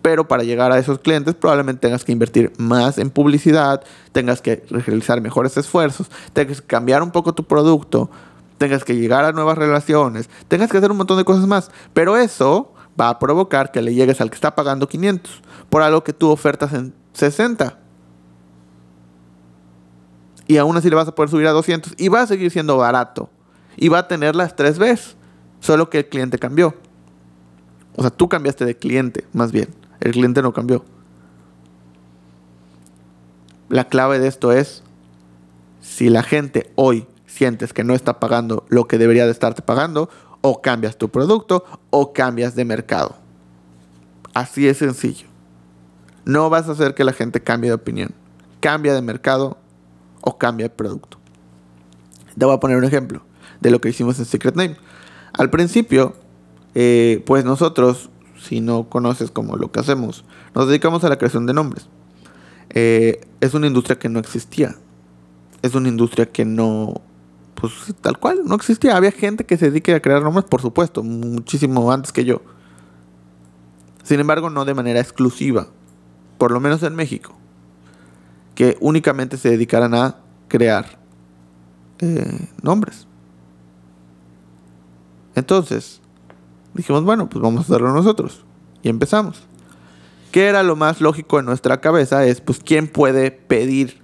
Pero 0.01 0.27
para 0.27 0.43
llegar 0.43 0.73
a 0.73 0.79
esos 0.79 1.01
clientes 1.01 1.35
probablemente 1.35 1.83
tengas 1.83 2.03
que 2.03 2.13
invertir 2.13 2.51
más 2.57 2.97
en 2.97 3.11
publicidad, 3.11 3.85
tengas 4.13 4.41
que 4.41 4.65
realizar 4.71 5.21
mejores 5.21 5.59
esfuerzos, 5.59 6.11
tengas 6.33 6.63
que 6.63 6.67
cambiar 6.67 7.03
un 7.03 7.11
poco 7.11 7.35
tu 7.35 7.45
producto, 7.45 8.11
tengas 8.57 8.83
que 8.83 8.97
llegar 8.97 9.27
a 9.27 9.33
nuevas 9.33 9.59
relaciones, 9.59 10.31
tengas 10.49 10.71
que 10.71 10.79
hacer 10.79 10.91
un 10.91 10.97
montón 10.97 11.19
de 11.19 11.27
cosas 11.27 11.47
más. 11.47 11.71
Pero 11.93 12.17
eso 12.17 12.73
va 12.99 13.11
a 13.11 13.19
provocar 13.19 13.71
que 13.71 13.83
le 13.83 13.93
llegues 13.93 14.23
al 14.23 14.31
que 14.31 14.37
está 14.37 14.55
pagando 14.55 14.89
500 14.89 15.43
por 15.69 15.83
algo 15.83 16.03
que 16.03 16.15
tú 16.15 16.31
ofertas 16.31 16.73
en 16.73 16.95
60 17.13 17.81
y 20.47 20.57
aún 20.59 20.77
así 20.77 20.89
le 20.89 20.97
vas 20.97 21.09
a 21.09 21.15
poder 21.15 21.31
subir 21.31 21.47
a 21.47 21.53
200 21.53 21.95
y 21.97 22.09
va 22.09 22.23
a 22.23 22.27
seguir 22.27 22.51
siendo 22.51 22.77
barato 22.77 23.31
y 23.77 23.89
va 23.89 24.01
a 24.01 24.09
tener 24.09 24.37
las 24.37 24.57
tres 24.57 24.79
veces, 24.79 25.17
solo 25.61 25.91
que 25.91 25.99
el 25.99 26.09
cliente 26.09 26.39
cambió. 26.39 26.75
O 27.97 28.03
sea, 28.03 28.11
tú 28.11 28.29
cambiaste 28.29 28.65
de 28.65 28.77
cliente, 28.77 29.27
más 29.33 29.53
bien. 29.53 29.69
El 30.01 30.13
cliente 30.13 30.43
no 30.43 30.53
cambió. 30.53 30.85
La 33.69 33.89
clave 33.89 34.19
de 34.19 34.29
esto 34.29 34.53
es, 34.53 34.83
si 35.81 36.09
la 36.09 36.23
gente 36.23 36.71
hoy 36.77 37.07
sientes 37.27 37.73
que 37.73 37.85
no 37.85 37.95
está 37.95 38.21
pagando 38.21 38.65
lo 38.69 38.87
que 38.87 38.99
debería 38.99 39.25
de 39.25 39.33
estarte 39.33 39.63
pagando, 39.63 40.09
o 40.43 40.63
cambias 40.63 40.97
tu 40.97 41.09
producto 41.09 41.65
o 41.91 42.13
cambias 42.13 42.55
de 42.55 42.65
mercado. 42.65 43.17
Así 44.33 44.69
es 44.69 44.79
sencillo. 44.79 45.27
No 46.25 46.51
vas 46.51 46.69
a 46.69 46.73
hacer 46.73 46.95
que 46.95 47.05
la 47.05 47.13
gente 47.13 47.43
cambie 47.43 47.71
de 47.71 47.75
opinión. 47.75 48.13
Cambia 48.61 48.95
de 48.95 49.03
mercado 49.03 49.59
o 50.27 50.39
cambia 50.39 50.65
el 50.65 50.73
producto. 50.73 51.19
Te 52.37 52.45
voy 52.45 52.55
a 52.55 52.61
poner 52.61 52.77
un 52.77 52.85
ejemplo 52.85 53.23
de 53.61 53.71
lo 53.71 53.81
que 53.81 53.89
hicimos 53.89 54.19
en 54.19 54.25
Secret 54.25 54.57
Name. 54.57 54.77
Al 55.33 55.51
principio, 55.51 56.15
eh, 56.75 57.23
pues 57.25 57.45
nosotros, 57.45 58.11
si 58.37 58.61
no 58.61 58.89
conoces 58.89 59.31
como 59.31 59.57
lo 59.57 59.71
que 59.71 59.79
hacemos, 59.79 60.25
nos 60.53 60.67
dedicamos 60.67 61.05
a 61.05 61.09
la 61.09 61.17
creación 61.17 61.47
de 61.47 61.55
nombres. 61.55 61.89
Eh, 62.71 63.21
es 63.41 63.55
una 63.55 63.69
industria 63.69 64.01
que 64.01 64.09
no 64.09 64.19
existía. 64.19 64.75
Es 65.63 65.77
una 65.77 65.89
industria 65.89 66.27
que 66.27 66.45
no, 66.45 67.01
pues 67.55 67.73
tal 68.01 68.19
cual, 68.19 68.41
no 68.47 68.57
existía. 68.57 68.97
Había 68.97 69.13
gente 69.13 69.47
que 69.47 69.57
se 69.57 69.67
dedique 69.67 69.95
a 69.95 70.03
crear 70.03 70.23
nombres, 70.23 70.45
por 70.45 70.61
supuesto, 70.61 71.05
muchísimo 71.05 71.93
antes 71.93 72.13
que 72.13 72.25
yo. 72.25 72.43
Sin 74.03 74.19
embargo, 74.19 74.51
no 74.51 74.65
de 74.65 74.75
manera 74.75 74.99
exclusiva, 74.99 75.69
por 76.37 76.51
lo 76.51 76.59
menos 76.59 76.83
en 76.83 76.97
México 76.97 77.37
que 78.57 78.77
únicamente 78.81 79.37
se 79.37 79.51
dedicaran 79.51 79.95
a 79.95 80.17
crear 80.49 80.99
eh, 82.01 82.49
nombres. 82.63 83.07
Entonces, 85.37 86.01
dijimos, 86.73 87.05
bueno, 87.05 87.29
pues 87.29 87.43
vamos 87.43 87.61
a 87.61 87.63
hacerlo 87.65 87.93
nosotros. 87.93 88.45
Y 88.83 88.89
empezamos. 88.89 89.43
¿Qué 90.33 90.47
era 90.47 90.63
lo 90.63 90.75
más 90.75 91.03
lógico 91.03 91.39
en 91.39 91.45
nuestra 91.45 91.81
cabeza? 91.83 92.25
Es, 92.25 92.41
pues, 92.41 92.59
¿quién 92.59 92.89
puede 92.89 93.31
pedir 93.31 94.03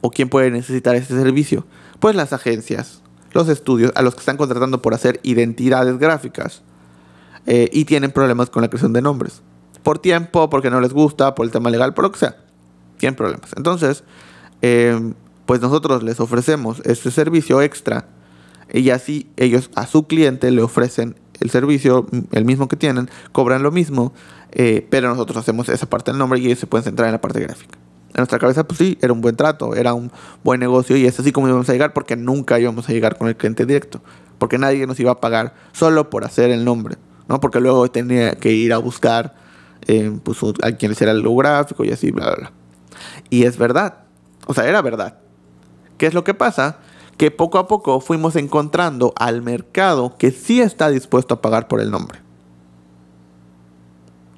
o 0.00 0.10
quién 0.10 0.28
puede 0.28 0.50
necesitar 0.50 0.96
este 0.96 1.14
servicio? 1.14 1.64
Pues 2.00 2.16
las 2.16 2.32
agencias, 2.32 3.00
los 3.32 3.48
estudios, 3.48 3.92
a 3.94 4.02
los 4.02 4.14
que 4.14 4.20
están 4.20 4.36
contratando 4.36 4.82
por 4.82 4.92
hacer 4.92 5.20
identidades 5.22 5.98
gráficas 5.98 6.62
eh, 7.46 7.70
y 7.72 7.84
tienen 7.84 8.10
problemas 8.10 8.50
con 8.50 8.62
la 8.62 8.68
creación 8.68 8.92
de 8.92 9.02
nombres. 9.02 9.42
Por 9.84 10.00
tiempo, 10.00 10.50
porque 10.50 10.70
no 10.70 10.80
les 10.80 10.92
gusta, 10.92 11.36
por 11.36 11.46
el 11.46 11.52
tema 11.52 11.70
legal, 11.70 11.94
por 11.94 12.04
lo 12.04 12.10
que 12.10 12.18
sea 12.18 12.43
tienen 12.96 13.16
problemas. 13.16 13.50
Entonces, 13.56 14.04
em, 14.62 15.14
pues 15.46 15.60
nosotros 15.60 16.02
les 16.02 16.20
ofrecemos 16.20 16.80
este 16.84 17.10
servicio 17.10 17.60
extra 17.60 18.06
y 18.72 18.90
así 18.90 19.30
ellos 19.36 19.70
a 19.74 19.86
su 19.86 20.06
cliente 20.06 20.50
le 20.50 20.62
ofrecen 20.62 21.16
el 21.40 21.50
servicio, 21.50 22.06
el 22.32 22.44
mismo 22.44 22.68
que 22.68 22.76
tienen, 22.76 23.10
cobran 23.32 23.62
lo 23.62 23.70
mismo, 23.70 24.12
eh, 24.52 24.86
pero 24.90 25.08
nosotros 25.08 25.38
hacemos 25.38 25.68
esa 25.68 25.86
parte 25.86 26.10
del 26.10 26.18
nombre 26.18 26.38
y 26.38 26.46
ellos 26.46 26.58
se 26.58 26.66
pueden 26.66 26.84
centrar 26.84 27.08
en 27.08 27.12
la 27.12 27.20
parte 27.20 27.40
gráfica. 27.40 27.78
En 28.14 28.18
nuestra 28.18 28.38
cabeza, 28.38 28.64
pues 28.64 28.78
sí, 28.78 28.96
era 29.02 29.12
un 29.12 29.20
buen 29.20 29.34
trato, 29.34 29.74
era 29.74 29.92
un 29.92 30.10
buen 30.44 30.60
negocio 30.60 30.96
y 30.96 31.04
es 31.04 31.18
así 31.18 31.32
como 31.32 31.48
íbamos 31.48 31.68
a 31.68 31.72
llegar 31.72 31.92
porque 31.92 32.16
nunca 32.16 32.58
íbamos 32.60 32.88
a 32.88 32.92
llegar 32.92 33.18
con 33.18 33.26
el 33.28 33.36
cliente 33.36 33.66
directo, 33.66 34.00
porque 34.38 34.56
nadie 34.56 34.86
nos 34.86 34.98
iba 35.00 35.10
a 35.10 35.20
pagar 35.20 35.54
solo 35.72 36.10
por 36.10 36.24
hacer 36.24 36.50
el 36.50 36.64
nombre, 36.64 36.96
¿no? 37.28 37.40
Porque 37.40 37.60
luego 37.60 37.90
tenía 37.90 38.36
que 38.36 38.52
ir 38.52 38.72
a 38.72 38.78
buscar 38.78 39.34
eh, 39.86 40.16
pues, 40.22 40.38
a 40.62 40.72
quien 40.72 40.92
hiciera 40.92 41.12
el 41.12 41.22
gráfico 41.22 41.84
y 41.84 41.90
así, 41.90 42.12
bla, 42.12 42.26
bla, 42.26 42.36
bla. 42.36 42.52
Y 43.30 43.44
es 43.44 43.58
verdad. 43.58 44.04
O 44.46 44.54
sea, 44.54 44.66
era 44.66 44.82
verdad. 44.82 45.18
¿Qué 45.98 46.06
es 46.06 46.14
lo 46.14 46.24
que 46.24 46.34
pasa? 46.34 46.78
Que 47.16 47.30
poco 47.30 47.58
a 47.58 47.68
poco 47.68 48.00
fuimos 48.00 48.36
encontrando 48.36 49.12
al 49.16 49.42
mercado 49.42 50.16
que 50.18 50.30
sí 50.30 50.60
está 50.60 50.90
dispuesto 50.90 51.34
a 51.34 51.40
pagar 51.40 51.68
por 51.68 51.80
el 51.80 51.90
nombre. 51.90 52.20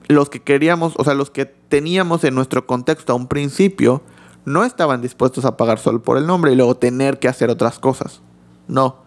Los 0.09 0.31
que 0.31 0.43
queríamos, 0.43 0.95
o 0.97 1.05
sea, 1.05 1.15
los 1.15 1.31
que 1.31 1.47
teníamos 1.47 2.23
en 2.25 2.35
nuestro 2.35 2.67
contexto 2.67 3.13
a 3.13 3.17
un 3.17 3.27
principio, 3.27 4.03
no 4.45 4.65
estaban 4.65 5.03
dispuestos 5.03 5.45
a 5.45 5.57
pagar 5.57 5.79
solo 5.79 6.03
por 6.03 6.19
el 6.19 6.27
nombre 6.27 6.53
y 6.53 6.57
luego 6.57 6.77
tener 6.77 7.19
que 7.19 7.29
hacer 7.29 7.51
otras 7.51 7.79
cosas. 7.79 8.21
No. 8.69 8.99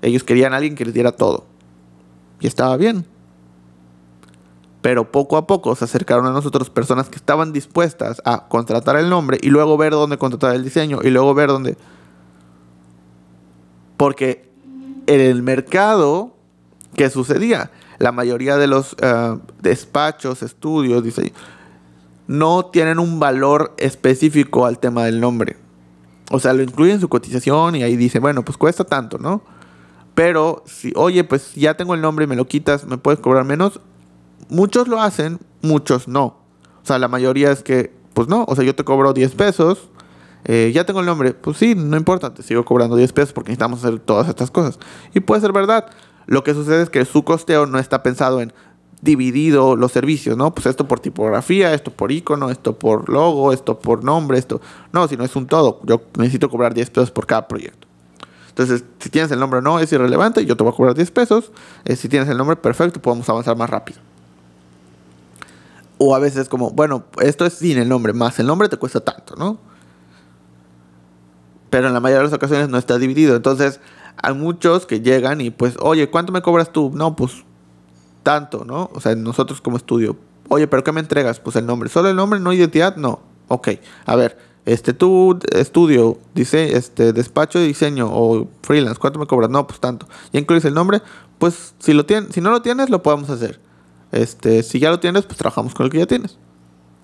Ellos 0.00 0.24
querían 0.24 0.54
a 0.54 0.56
alguien 0.56 0.76
que 0.76 0.86
les 0.86 0.94
diera 0.94 1.12
todo. 1.12 1.44
Y 2.40 2.46
estaba 2.46 2.76
bien 2.78 3.04
pero 4.82 5.10
poco 5.10 5.36
a 5.36 5.46
poco 5.46 5.74
se 5.74 5.84
acercaron 5.84 6.26
a 6.26 6.30
nosotros 6.30 6.70
personas 6.70 7.08
que 7.08 7.16
estaban 7.16 7.52
dispuestas 7.52 8.22
a 8.24 8.48
contratar 8.48 8.96
el 8.96 9.10
nombre 9.10 9.38
y 9.42 9.50
luego 9.50 9.76
ver 9.76 9.92
dónde 9.92 10.18
contratar 10.18 10.54
el 10.54 10.64
diseño 10.64 11.00
y 11.02 11.10
luego 11.10 11.34
ver 11.34 11.48
dónde... 11.48 11.76
Porque 13.96 14.50
en 15.06 15.20
el 15.20 15.42
mercado 15.42 16.34
¿Qué 16.94 17.08
sucedía? 17.10 17.70
La 17.98 18.12
mayoría 18.12 18.56
de 18.56 18.66
los 18.66 18.96
eh, 19.00 19.38
despachos, 19.62 20.42
estudios, 20.42 21.02
dice, 21.04 21.32
no 22.26 22.66
tienen 22.66 22.98
un 22.98 23.20
valor 23.20 23.74
específico 23.78 24.66
al 24.66 24.78
tema 24.78 25.04
del 25.04 25.20
nombre. 25.20 25.56
O 26.30 26.38
sea, 26.38 26.52
lo 26.52 26.62
incluyen 26.62 26.96
en 26.96 27.00
su 27.00 27.08
cotización 27.08 27.76
y 27.76 27.82
ahí 27.82 27.96
dice, 27.96 28.18
bueno, 28.18 28.44
pues 28.44 28.56
cuesta 28.56 28.84
tanto, 28.84 29.18
¿no? 29.18 29.42
Pero 30.14 30.62
si, 30.66 30.92
oye, 30.96 31.24
pues 31.24 31.54
ya 31.54 31.76
tengo 31.76 31.94
el 31.94 32.00
nombre 32.00 32.24
y 32.24 32.28
me 32.28 32.36
lo 32.36 32.46
quitas, 32.46 32.86
¿me 32.86 32.98
puedes 32.98 33.20
cobrar 33.20 33.44
menos? 33.44 33.80
Muchos 34.50 34.88
lo 34.88 35.00
hacen, 35.00 35.38
muchos 35.62 36.08
no. 36.08 36.24
O 36.82 36.86
sea, 36.86 36.98
la 36.98 37.08
mayoría 37.08 37.50
es 37.50 37.62
que, 37.62 37.92
pues 38.14 38.28
no, 38.28 38.44
o 38.48 38.54
sea, 38.54 38.64
yo 38.64 38.74
te 38.74 38.84
cobro 38.84 39.12
10 39.12 39.34
pesos, 39.34 39.88
eh, 40.44 40.72
ya 40.74 40.84
tengo 40.84 41.00
el 41.00 41.06
nombre, 41.06 41.34
pues 41.34 41.56
sí, 41.56 41.74
no 41.74 41.96
importa, 41.96 42.32
te 42.34 42.42
sigo 42.42 42.64
cobrando 42.64 42.96
10 42.96 43.12
pesos 43.12 43.32
porque 43.32 43.50
necesitamos 43.50 43.84
hacer 43.84 44.00
todas 44.00 44.28
estas 44.28 44.50
cosas. 44.50 44.78
Y 45.14 45.20
puede 45.20 45.40
ser 45.40 45.52
verdad. 45.52 45.86
Lo 46.26 46.44
que 46.44 46.54
sucede 46.54 46.82
es 46.82 46.90
que 46.90 47.04
su 47.04 47.24
costeo 47.24 47.66
no 47.66 47.78
está 47.78 48.02
pensado 48.02 48.40
en 48.40 48.52
dividido 49.02 49.76
los 49.76 49.92
servicios, 49.92 50.36
¿no? 50.36 50.54
Pues 50.54 50.66
esto 50.66 50.86
por 50.86 51.00
tipografía, 51.00 51.72
esto 51.74 51.90
por 51.90 52.12
icono, 52.12 52.50
esto 52.50 52.78
por 52.78 53.08
logo, 53.08 53.52
esto 53.52 53.78
por 53.78 54.04
nombre, 54.04 54.38
esto. 54.38 54.60
No, 54.92 55.08
sino 55.08 55.24
es 55.24 55.34
un 55.36 55.46
todo. 55.46 55.80
Yo 55.84 56.02
necesito 56.18 56.50
cobrar 56.50 56.74
10 56.74 56.90
pesos 56.90 57.10
por 57.10 57.26
cada 57.26 57.48
proyecto. 57.48 57.88
Entonces, 58.48 58.84
si 58.98 59.08
tienes 59.10 59.30
el 59.30 59.38
nombre 59.38 59.60
o 59.60 59.62
no, 59.62 59.78
es 59.78 59.92
irrelevante, 59.92 60.44
yo 60.44 60.56
te 60.56 60.64
voy 60.64 60.72
a 60.72 60.76
cobrar 60.76 60.94
10 60.94 61.10
pesos. 61.12 61.52
Eh, 61.84 61.96
si 61.96 62.08
tienes 62.08 62.28
el 62.28 62.36
nombre, 62.36 62.56
perfecto, 62.56 63.00
podemos 63.00 63.28
avanzar 63.28 63.56
más 63.56 63.70
rápido. 63.70 64.00
O 66.02 66.14
a 66.14 66.18
veces 66.18 66.48
como, 66.48 66.70
bueno, 66.70 67.04
esto 67.20 67.44
es 67.44 67.52
sin 67.52 67.76
el 67.76 67.86
nombre, 67.86 68.14
más 68.14 68.38
el 68.38 68.46
nombre 68.46 68.70
te 68.70 68.78
cuesta 68.78 69.00
tanto, 69.00 69.36
¿no? 69.36 69.58
Pero 71.68 71.88
en 71.88 71.92
la 71.92 72.00
mayoría 72.00 72.20
de 72.20 72.24
las 72.24 72.32
ocasiones 72.32 72.70
no 72.70 72.78
está 72.78 72.96
dividido. 72.96 73.36
Entonces, 73.36 73.80
hay 74.16 74.32
muchos 74.32 74.86
que 74.86 75.00
llegan 75.00 75.42
y 75.42 75.50
pues, 75.50 75.76
oye, 75.80 76.08
¿cuánto 76.08 76.32
me 76.32 76.40
cobras 76.40 76.72
tú? 76.72 76.90
No, 76.94 77.14
pues 77.16 77.44
tanto, 78.22 78.64
¿no? 78.64 78.88
O 78.94 79.00
sea, 79.00 79.14
nosotros 79.14 79.60
como 79.60 79.76
estudio. 79.76 80.16
Oye, 80.48 80.66
¿pero 80.66 80.82
qué 80.82 80.90
me 80.90 81.00
entregas? 81.00 81.38
Pues 81.38 81.56
el 81.56 81.66
nombre. 81.66 81.90
¿Solo 81.90 82.08
el 82.08 82.16
nombre, 82.16 82.40
no 82.40 82.52
identidad? 82.52 82.96
No. 82.96 83.20
Ok. 83.48 83.68
A 84.06 84.16
ver, 84.16 84.38
este, 84.64 84.94
tu 84.94 85.38
estudio, 85.52 86.18
dice, 86.34 86.76
este, 86.76 87.12
despacho 87.12 87.58
de 87.58 87.66
diseño 87.66 88.08
o 88.10 88.48
freelance, 88.62 88.98
¿cuánto 88.98 89.18
me 89.18 89.26
cobras? 89.26 89.50
No, 89.50 89.66
pues 89.66 89.80
tanto. 89.80 90.06
¿Ya 90.32 90.40
incluyes 90.40 90.64
el 90.64 90.74
nombre? 90.74 91.02
Pues 91.38 91.74
si 91.78 91.92
lo 91.92 92.06
tienes, 92.06 92.32
si 92.34 92.40
no 92.40 92.50
lo 92.50 92.62
tienes, 92.62 92.90
lo 92.90 93.02
podemos 93.02 93.30
hacer. 93.30 93.60
Este, 94.12 94.62
si 94.62 94.78
ya 94.78 94.90
lo 94.90 95.00
tienes, 95.00 95.24
pues 95.24 95.38
trabajamos 95.38 95.74
con 95.74 95.86
el 95.86 95.92
que 95.92 95.98
ya 95.98 96.06
tienes. 96.06 96.38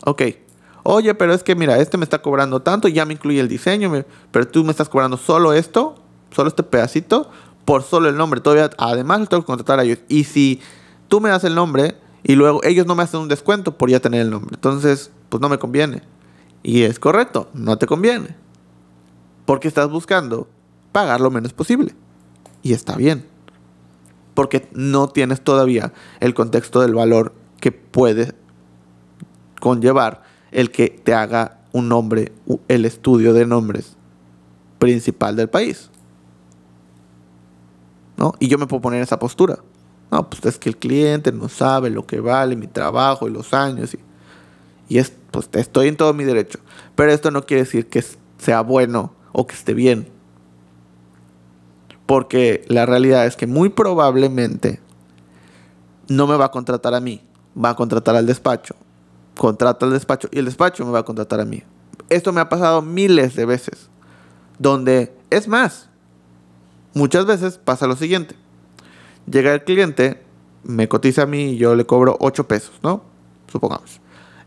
Ok. 0.05 0.23
Oye, 0.83 1.15
pero 1.15 1.35
es 1.35 1.43
que 1.43 1.57
mira, 1.57 1.79
este 1.79 1.99
me 1.99 2.05
está 2.05 2.23
cobrando 2.23 2.63
tanto, 2.63 2.87
ya 2.87 3.05
me 3.05 3.15
incluye 3.15 3.41
el 3.41 3.49
diseño, 3.49 3.93
pero 4.31 4.47
tú 4.47 4.63
me 4.63 4.71
estás 4.71 4.89
cobrando 4.89 5.17
solo 5.17 5.53
esto, 5.53 5.97
solo 6.31 6.49
este 6.49 6.63
pedacito, 6.63 7.29
por 7.65 7.83
solo 7.83 8.09
el 8.09 8.17
nombre. 8.17 8.41
Todavía, 8.41 8.71
además, 8.79 9.21
lo 9.21 9.27
tengo 9.27 9.43
que 9.43 9.47
contratar 9.47 9.81
a 9.81 9.83
ellos. 9.83 9.99
Y 10.09 10.25
si 10.25 10.61
tú 11.09 11.21
me 11.21 11.29
das 11.29 11.43
el 11.45 11.55
nombre 11.55 11.97
y 12.23 12.37
luego 12.37 12.63
ellos 12.63 12.87
no 12.87 12.95
me 12.95 13.03
hacen 13.03 13.21
un 13.21 13.29
descuento 13.29 13.77
por 13.77 13.91
ya 13.91 14.01
tener 14.01 14.21
el 14.21 14.31
nombre, 14.31 14.55
entonces, 14.55 15.11
pues 15.29 15.41
no 15.41 15.49
me 15.49 15.59
conviene. 15.59 16.03
Y 16.63 16.83
es 16.83 16.99
correcto, 16.99 17.49
no 17.53 17.79
te 17.79 17.87
conviene. 17.87 18.37
Porque 19.45 19.69
estás 19.69 19.91
buscando 19.91 20.49
pagar 20.93 21.21
lo 21.21 21.31
menos 21.31 21.53
posible. 21.53 21.95
Y 22.63 22.73
está 22.73 22.97
bien. 22.97 23.36
Porque 24.37 24.69
no 24.73 25.09
tienes 25.09 25.41
todavía 25.41 25.95
el 26.21 26.35
contexto 26.35 26.81
del 26.83 26.95
valor 26.95 27.33
que 27.59 27.73
puede 27.73 28.35
conllevar 29.59 30.23
el 30.53 30.71
que 30.71 30.91
te 30.91 31.15
haga 31.15 31.63
un 31.73 31.89
nombre, 31.89 32.33
el 32.69 32.85
estudio 32.85 33.33
de 33.33 33.47
nombres 33.47 33.97
principal 34.79 35.37
del 35.37 35.49
país. 35.49 35.91
¿No? 38.19 38.35
Y 38.39 38.49
yo 38.49 38.59
me 38.59 38.67
puedo 38.67 38.83
poner 38.83 39.03
esa 39.03 39.19
postura. 39.19 39.59
No, 40.11 40.29
pues 40.29 40.45
es 40.45 40.59
que 40.59 40.69
el 40.69 40.77
cliente 40.77 41.33
no 41.33 41.49
sabe 41.49 41.89
lo 41.89 42.07
que 42.07 42.21
vale 42.21 42.57
mi 42.57 42.67
trabajo 42.67 43.27
y 43.27 43.31
los 43.33 43.55
años. 43.55 43.95
Y, 43.95 43.99
y 44.89 44.99
es, 44.99 45.15
pues 45.31 45.49
estoy 45.55 45.89
en 45.89 45.97
todo 45.97 46.13
mi 46.13 46.25
derecho. 46.25 46.59
Pero 46.95 47.11
esto 47.11 47.31
no 47.31 47.47
quiere 47.47 47.65
decir 47.65 47.89
que 47.89 48.05
sea 48.37 48.61
bueno 48.61 49.15
o 49.33 49.47
que 49.47 49.55
esté 49.55 49.73
bien. 49.73 50.15
Porque 52.07 52.65
la 52.69 52.87
realidad 52.87 53.27
es 53.27 53.37
que 53.37 53.47
muy 53.47 53.69
probablemente 53.69 54.81
no 56.09 56.27
me 56.27 56.37
va 56.37 56.47
a 56.47 56.51
contratar 56.51 56.95
a 56.95 57.01
mí, 57.01 57.21
va 57.63 57.71
a 57.71 57.77
contratar 57.77 58.17
al 58.17 58.27
despacho. 58.27 58.75
Contrata 59.37 59.85
al 59.87 59.93
despacho 59.93 60.29
y 60.31 60.39
el 60.39 60.47
despacho 60.47 60.87
me 60.87 60.93
va 60.93 61.01
a 61.01 61.05
contratar 61.05 61.41
a 61.41 61.45
mí. 61.45 61.63
Esto 62.09 62.33
me 62.33 62.41
ha 62.41 62.49
pasado 62.49 62.81
miles 62.81 63.35
de 63.35 63.45
veces. 63.45 63.89
Donde, 64.59 65.15
es 65.31 65.49
más, 65.49 65.89
muchas 66.95 67.27
veces 67.27 67.59
pasa 67.59 67.87
lo 67.87 67.97
siguiente. 67.97 68.37
Llega 69.31 69.53
el 69.53 69.65
cliente, 69.65 70.23
me 70.63 70.89
cotiza 70.89 71.23
a 71.23 71.27
mí 71.27 71.51
y 71.51 71.57
yo 71.57 71.75
le 71.75 71.85
cobro 71.85 72.17
8 72.21 72.47
pesos, 72.47 72.75
¿no? 72.83 73.03
Supongamos. 73.51 74.01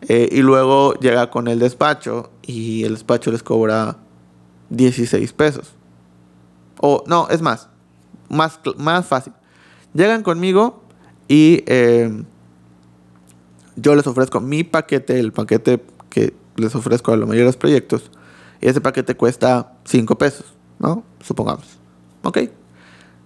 Eh, 0.07 0.29
y 0.31 0.41
luego 0.41 0.93
llega 0.95 1.29
con 1.29 1.47
el 1.47 1.59
despacho 1.59 2.31
y 2.41 2.85
el 2.85 2.93
despacho 2.93 3.31
les 3.31 3.43
cobra 3.43 3.97
16 4.69 5.33
pesos. 5.33 5.73
O 6.81 7.03
no, 7.07 7.27
es 7.29 7.41
más, 7.41 7.69
más, 8.29 8.59
más 8.77 9.05
fácil. 9.05 9.33
Llegan 9.93 10.23
conmigo 10.23 10.83
y 11.27 11.63
eh, 11.67 12.23
yo 13.75 13.95
les 13.95 14.07
ofrezco 14.07 14.39
mi 14.39 14.63
paquete, 14.63 15.19
el 15.19 15.31
paquete 15.31 15.83
que 16.09 16.33
les 16.55 16.73
ofrezco 16.75 17.11
a 17.11 17.17
los 17.17 17.27
mayores 17.27 17.57
proyectos. 17.57 18.11
Y 18.61 18.67
ese 18.67 18.81
paquete 18.81 19.15
cuesta 19.15 19.73
5 19.85 20.17
pesos, 20.17 20.45
¿no? 20.79 21.03
Supongamos. 21.21 21.65
Ok. 22.23 22.39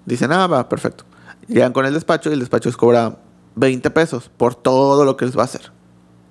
Dicen, 0.05 0.31
ah, 0.31 0.47
va, 0.47 0.67
perfecto. 0.69 1.05
Llegan 1.47 1.73
con 1.73 1.85
el 1.85 1.93
despacho 1.93 2.29
y 2.29 2.33
el 2.33 2.39
despacho 2.39 2.69
les 2.69 2.77
cobra 2.77 3.17
20 3.55 3.89
pesos 3.91 4.29
por 4.35 4.55
todo 4.55 5.05
lo 5.05 5.17
que 5.17 5.25
les 5.25 5.37
va 5.37 5.41
a 5.41 5.45
hacer. 5.45 5.71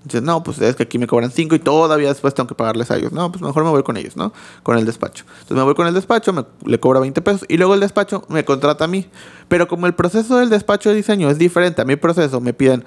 Dices, 0.04 0.22
no, 0.22 0.42
pues 0.42 0.60
es 0.60 0.74
que 0.74 0.82
aquí 0.82 0.98
me 0.98 1.06
cobran 1.06 1.30
5 1.30 1.54
y 1.54 1.58
todavía 1.60 2.08
después 2.08 2.34
tengo 2.34 2.48
que 2.48 2.54
pagarles 2.54 2.90
a 2.90 2.96
ellos. 2.96 3.12
No, 3.12 3.30
pues 3.30 3.42
mejor 3.42 3.62
me 3.64 3.70
voy 3.70 3.84
con 3.84 3.96
ellos, 3.96 4.16
¿no? 4.16 4.32
Con 4.62 4.76
el 4.76 4.84
despacho. 4.84 5.24
Entonces 5.34 5.56
me 5.56 5.62
voy 5.62 5.74
con 5.74 5.86
el 5.86 5.94
despacho, 5.94 6.32
me, 6.32 6.44
le 6.64 6.80
cobra 6.80 6.98
20 7.00 7.22
pesos 7.22 7.44
y 7.48 7.56
luego 7.56 7.74
el 7.74 7.80
despacho 7.80 8.24
me 8.28 8.44
contrata 8.44 8.84
a 8.84 8.88
mí. 8.88 9.08
Pero 9.48 9.68
como 9.68 9.86
el 9.86 9.94
proceso 9.94 10.38
del 10.38 10.50
despacho 10.50 10.90
de 10.90 10.96
diseño 10.96 11.30
es 11.30 11.38
diferente 11.38 11.82
a 11.82 11.84
mi 11.84 11.96
proceso, 11.96 12.40
me 12.40 12.52
piden 12.52 12.84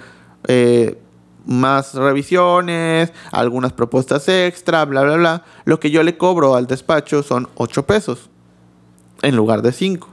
eh, 0.47 0.99
más 1.45 1.93
revisiones, 1.93 3.13
algunas 3.32 3.71
propuestas 3.71 4.28
extra, 4.28 4.84
bla, 4.84 5.04
bla, 5.04 5.15
bla. 5.15 5.43
Lo 5.63 5.80
que 5.80 5.91
yo 5.91 6.04
le 6.04 6.17
cobro 6.17 6.56
al 6.56 6.67
despacho 6.67 7.23
son 7.23 7.47
8 7.56 7.86
pesos 7.86 8.30
en 9.21 9.38
lugar 9.38 9.62
de 9.62 9.71
5. 9.71 10.10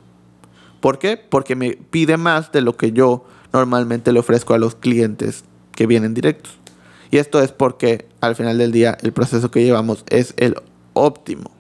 ¿Por 0.81 0.99
qué? 0.99 1.17
Porque 1.17 1.57
me 1.57 1.73
pide 1.73 2.17
más 2.17 2.53
de 2.53 2.61
lo 2.61 2.77
que 2.77 2.93
yo 2.93 3.25
normalmente 3.53 4.13
le 4.13 4.21
ofrezco 4.21 4.55
a 4.55 4.59
los 4.59 4.75
clientes 4.75 5.45
que 5.73 5.87
vienen 5.87 6.15
directos. 6.15 6.62
Y 7.13 7.19
esto 7.19 7.43
es 7.43 7.53
porque 7.53 8.09
al 8.23 8.35
final 8.35 8.57
del 8.57 8.73
día 8.73 8.97
el 9.03 9.13
proceso 9.13 9.51
que 9.51 9.63
llevamos 9.63 10.03
es 10.09 10.33
el 10.39 10.57
óptimo. 10.95 11.51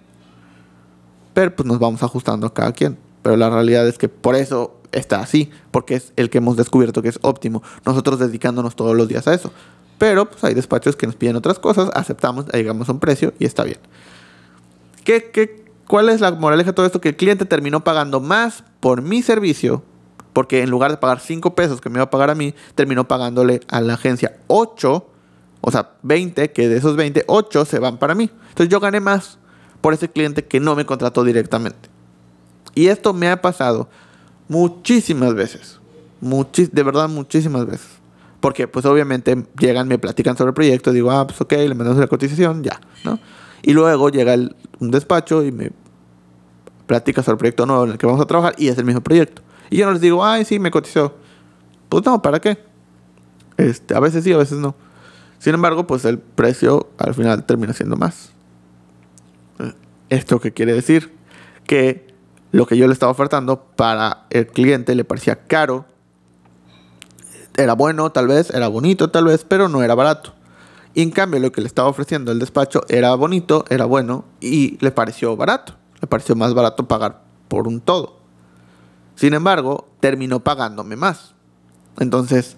Pero 1.34 1.54
pues 1.54 1.66
nos 1.66 1.78
vamos 1.78 2.02
ajustando 2.02 2.46
a 2.46 2.54
cada 2.54 2.72
quien. 2.72 2.96
Pero 3.20 3.36
la 3.36 3.50
realidad 3.50 3.86
es 3.86 3.98
que 3.98 4.08
por 4.08 4.34
eso 4.34 4.80
está 4.92 5.20
así, 5.20 5.50
porque 5.70 5.96
es 5.96 6.14
el 6.16 6.30
que 6.30 6.38
hemos 6.38 6.56
descubierto 6.56 7.02
que 7.02 7.10
es 7.10 7.18
óptimo. 7.20 7.62
Nosotros 7.84 8.18
dedicándonos 8.18 8.76
todos 8.76 8.96
los 8.96 9.08
días 9.08 9.28
a 9.28 9.34
eso. 9.34 9.52
Pero 9.98 10.24
pues 10.24 10.42
hay 10.42 10.54
despachos 10.54 10.96
que 10.96 11.06
nos 11.06 11.16
piden 11.16 11.36
otras 11.36 11.58
cosas, 11.58 11.90
aceptamos, 11.92 12.46
llegamos 12.54 12.88
a 12.88 12.92
un 12.92 12.98
precio 12.98 13.34
y 13.38 13.44
está 13.44 13.62
bien. 13.64 13.78
¿Qué, 15.04 15.30
qué, 15.30 15.66
¿Cuál 15.86 16.08
es 16.08 16.22
la 16.22 16.32
moraleja 16.32 16.70
de 16.70 16.74
todo 16.74 16.86
esto? 16.86 17.02
Que 17.02 17.10
el 17.10 17.16
cliente 17.16 17.44
terminó 17.44 17.84
pagando 17.84 18.20
más 18.20 18.64
por 18.80 19.02
mi 19.02 19.20
servicio, 19.20 19.82
porque 20.32 20.62
en 20.62 20.70
lugar 20.70 20.92
de 20.92 20.96
pagar 20.96 21.20
5 21.20 21.54
pesos 21.54 21.82
que 21.82 21.90
me 21.90 21.98
iba 21.98 22.04
a 22.04 22.10
pagar 22.10 22.30
a 22.30 22.34
mí, 22.34 22.54
terminó 22.74 23.06
pagándole 23.06 23.60
a 23.68 23.82
la 23.82 23.94
agencia 23.94 24.38
8 24.46 25.10
o 25.62 25.70
sea, 25.70 25.92
20, 26.02 26.52
que 26.52 26.68
de 26.68 26.76
esos 26.76 26.96
20, 26.96 27.24
8 27.26 27.64
se 27.64 27.78
van 27.78 27.96
para 27.96 28.14
mí. 28.14 28.30
Entonces 28.48 28.68
yo 28.68 28.80
gané 28.80 29.00
más 29.00 29.38
por 29.80 29.94
ese 29.94 30.10
cliente 30.10 30.44
que 30.44 30.60
no 30.60 30.74
me 30.74 30.84
contrató 30.84 31.24
directamente. 31.24 31.88
Y 32.74 32.88
esto 32.88 33.14
me 33.14 33.28
ha 33.28 33.40
pasado 33.40 33.88
muchísimas 34.48 35.34
veces. 35.34 35.80
de 36.20 36.82
verdad, 36.82 37.08
muchísimas 37.08 37.66
veces. 37.66 37.86
Porque 38.40 38.66
pues 38.66 38.84
obviamente 38.86 39.46
llegan, 39.58 39.86
me 39.86 39.98
platican 39.98 40.36
sobre 40.36 40.48
el 40.50 40.54
proyecto, 40.54 40.92
digo, 40.92 41.12
ah, 41.12 41.26
pues 41.26 41.40
ok, 41.40 41.52
le 41.52 41.74
mandamos 41.74 42.00
la 42.00 42.08
cotización, 42.08 42.64
ya, 42.64 42.80
¿no? 43.04 43.20
Y 43.62 43.72
luego 43.72 44.08
llega 44.08 44.34
un 44.80 44.90
despacho 44.90 45.44
y 45.44 45.52
me 45.52 45.70
platica 46.86 47.22
sobre 47.22 47.34
el 47.34 47.38
proyecto 47.38 47.66
nuevo 47.66 47.84
en 47.84 47.92
el 47.92 47.98
que 47.98 48.06
vamos 48.06 48.20
a 48.20 48.26
trabajar 48.26 48.56
y 48.58 48.66
es 48.66 48.76
el 48.78 48.84
mismo 48.84 49.00
proyecto. 49.00 49.42
Y 49.70 49.76
yo 49.76 49.86
no 49.86 49.92
les 49.92 50.00
digo, 50.00 50.24
ay, 50.24 50.44
sí, 50.44 50.58
me 50.58 50.72
cotizó. 50.72 51.14
Pues 51.88 52.04
no, 52.04 52.20
¿para 52.20 52.40
qué? 52.40 52.58
Este, 53.56 53.94
a 53.94 54.00
veces 54.00 54.24
sí, 54.24 54.32
a 54.32 54.38
veces 54.38 54.58
no. 54.58 54.74
Sin 55.42 55.54
embargo, 55.54 55.88
pues 55.88 56.04
el 56.04 56.20
precio 56.20 56.90
al 56.98 57.14
final 57.14 57.44
termina 57.46 57.72
siendo 57.72 57.96
más. 57.96 58.30
¿Esto 60.08 60.38
qué 60.38 60.52
quiere 60.52 60.72
decir? 60.72 61.16
Que 61.66 62.14
lo 62.52 62.64
que 62.64 62.76
yo 62.76 62.86
le 62.86 62.92
estaba 62.92 63.10
ofertando 63.10 63.64
para 63.74 64.26
el 64.30 64.46
cliente 64.46 64.94
le 64.94 65.02
parecía 65.02 65.48
caro. 65.48 65.84
Era 67.56 67.72
bueno, 67.72 68.12
tal 68.12 68.28
vez, 68.28 68.50
era 68.50 68.68
bonito, 68.68 69.10
tal 69.10 69.24
vez, 69.24 69.42
pero 69.42 69.68
no 69.68 69.82
era 69.82 69.96
barato. 69.96 70.32
Y 70.94 71.02
en 71.02 71.10
cambio, 71.10 71.40
lo 71.40 71.50
que 71.50 71.60
le 71.60 71.66
estaba 71.66 71.88
ofreciendo 71.88 72.30
el 72.30 72.38
despacho 72.38 72.82
era 72.88 73.12
bonito, 73.16 73.64
era 73.68 73.84
bueno 73.84 74.24
y 74.40 74.78
le 74.78 74.92
pareció 74.92 75.36
barato. 75.36 75.74
Le 76.00 76.06
pareció 76.06 76.36
más 76.36 76.54
barato 76.54 76.86
pagar 76.86 77.24
por 77.48 77.66
un 77.66 77.80
todo. 77.80 78.20
Sin 79.16 79.34
embargo, 79.34 79.88
terminó 79.98 80.38
pagándome 80.38 80.94
más. 80.94 81.34
Entonces, 81.98 82.56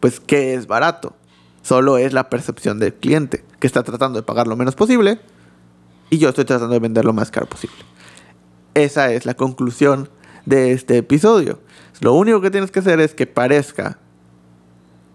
pues, 0.00 0.18
¿qué 0.18 0.54
es 0.54 0.66
barato? 0.66 1.14
Solo 1.62 1.98
es 1.98 2.12
la 2.12 2.30
percepción 2.30 2.78
del 2.78 2.94
cliente, 2.94 3.44
que 3.58 3.66
está 3.66 3.82
tratando 3.82 4.18
de 4.18 4.22
pagar 4.22 4.46
lo 4.46 4.56
menos 4.56 4.74
posible 4.74 5.20
y 6.10 6.18
yo 6.18 6.28
estoy 6.30 6.44
tratando 6.44 6.74
de 6.74 6.80
vender 6.80 7.04
lo 7.04 7.12
más 7.12 7.30
caro 7.30 7.46
posible. 7.46 7.76
Esa 8.74 9.12
es 9.12 9.26
la 9.26 9.34
conclusión 9.34 10.08
de 10.46 10.72
este 10.72 10.98
episodio. 10.98 11.60
Lo 12.00 12.14
único 12.14 12.40
que 12.40 12.50
tienes 12.50 12.70
que 12.70 12.80
hacer 12.80 13.00
es 13.00 13.14
que 13.14 13.26
parezca 13.26 13.98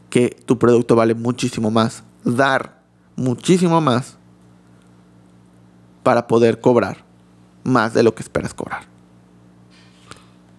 que 0.09 0.29
tu 0.45 0.57
producto 0.57 0.95
vale 0.95 1.13
muchísimo 1.13 1.71
más, 1.71 2.03
dar 2.23 2.81
muchísimo 3.15 3.81
más 3.81 4.17
para 6.03 6.27
poder 6.27 6.61
cobrar 6.61 7.03
más 7.63 7.93
de 7.93 8.03
lo 8.03 8.13
que 8.13 8.23
esperas 8.23 8.53
cobrar. 8.53 8.83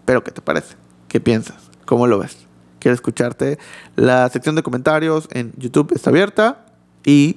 Pero 0.04 0.22
¿qué 0.22 0.32
te 0.32 0.42
parece? 0.42 0.74
¿Qué 1.08 1.20
piensas? 1.20 1.70
¿Cómo 1.84 2.06
lo 2.06 2.18
ves? 2.18 2.45
Quiero 2.86 2.94
escucharte. 2.94 3.58
La 3.96 4.28
sección 4.28 4.54
de 4.54 4.62
comentarios 4.62 5.28
en 5.32 5.52
YouTube 5.56 5.90
está 5.92 6.10
abierta 6.10 6.66
y 7.04 7.36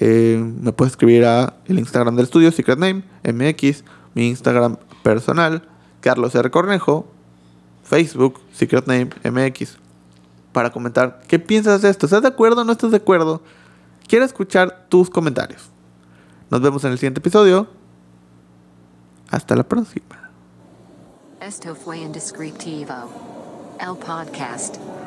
eh, 0.00 0.36
me 0.60 0.72
puedes 0.72 0.94
escribir 0.94 1.24
a 1.26 1.54
Instagram 1.68 2.16
del 2.16 2.24
estudio, 2.24 2.50
Secret 2.50 2.76
Name, 2.76 3.04
MX, 3.22 3.84
mi 4.14 4.26
Instagram 4.30 4.78
personal, 5.04 5.62
Carlos 6.00 6.34
R. 6.34 6.50
Cornejo, 6.50 7.06
Facebook, 7.84 8.40
Secret 8.52 8.88
Name, 8.88 9.10
MX, 9.22 9.78
para 10.50 10.72
comentar 10.72 11.20
qué 11.28 11.38
piensas 11.38 11.82
de 11.82 11.90
esto. 11.90 12.06
¿Estás 12.06 12.22
de 12.22 12.28
acuerdo 12.28 12.62
o 12.62 12.64
no 12.64 12.72
estás 12.72 12.90
de 12.90 12.96
acuerdo? 12.96 13.42
Quiero 14.08 14.24
escuchar 14.24 14.86
tus 14.88 15.08
comentarios. 15.08 15.70
Nos 16.50 16.60
vemos 16.62 16.82
en 16.82 16.90
el 16.90 16.98
siguiente 16.98 17.20
episodio. 17.20 17.68
Hasta 19.30 19.54
la 19.54 19.62
próxima. 19.62 20.32
Esto 21.40 21.76
fue 21.76 21.98
Indescriptivo. 21.98 23.49
El 23.80 23.96
podcast. 23.96 24.99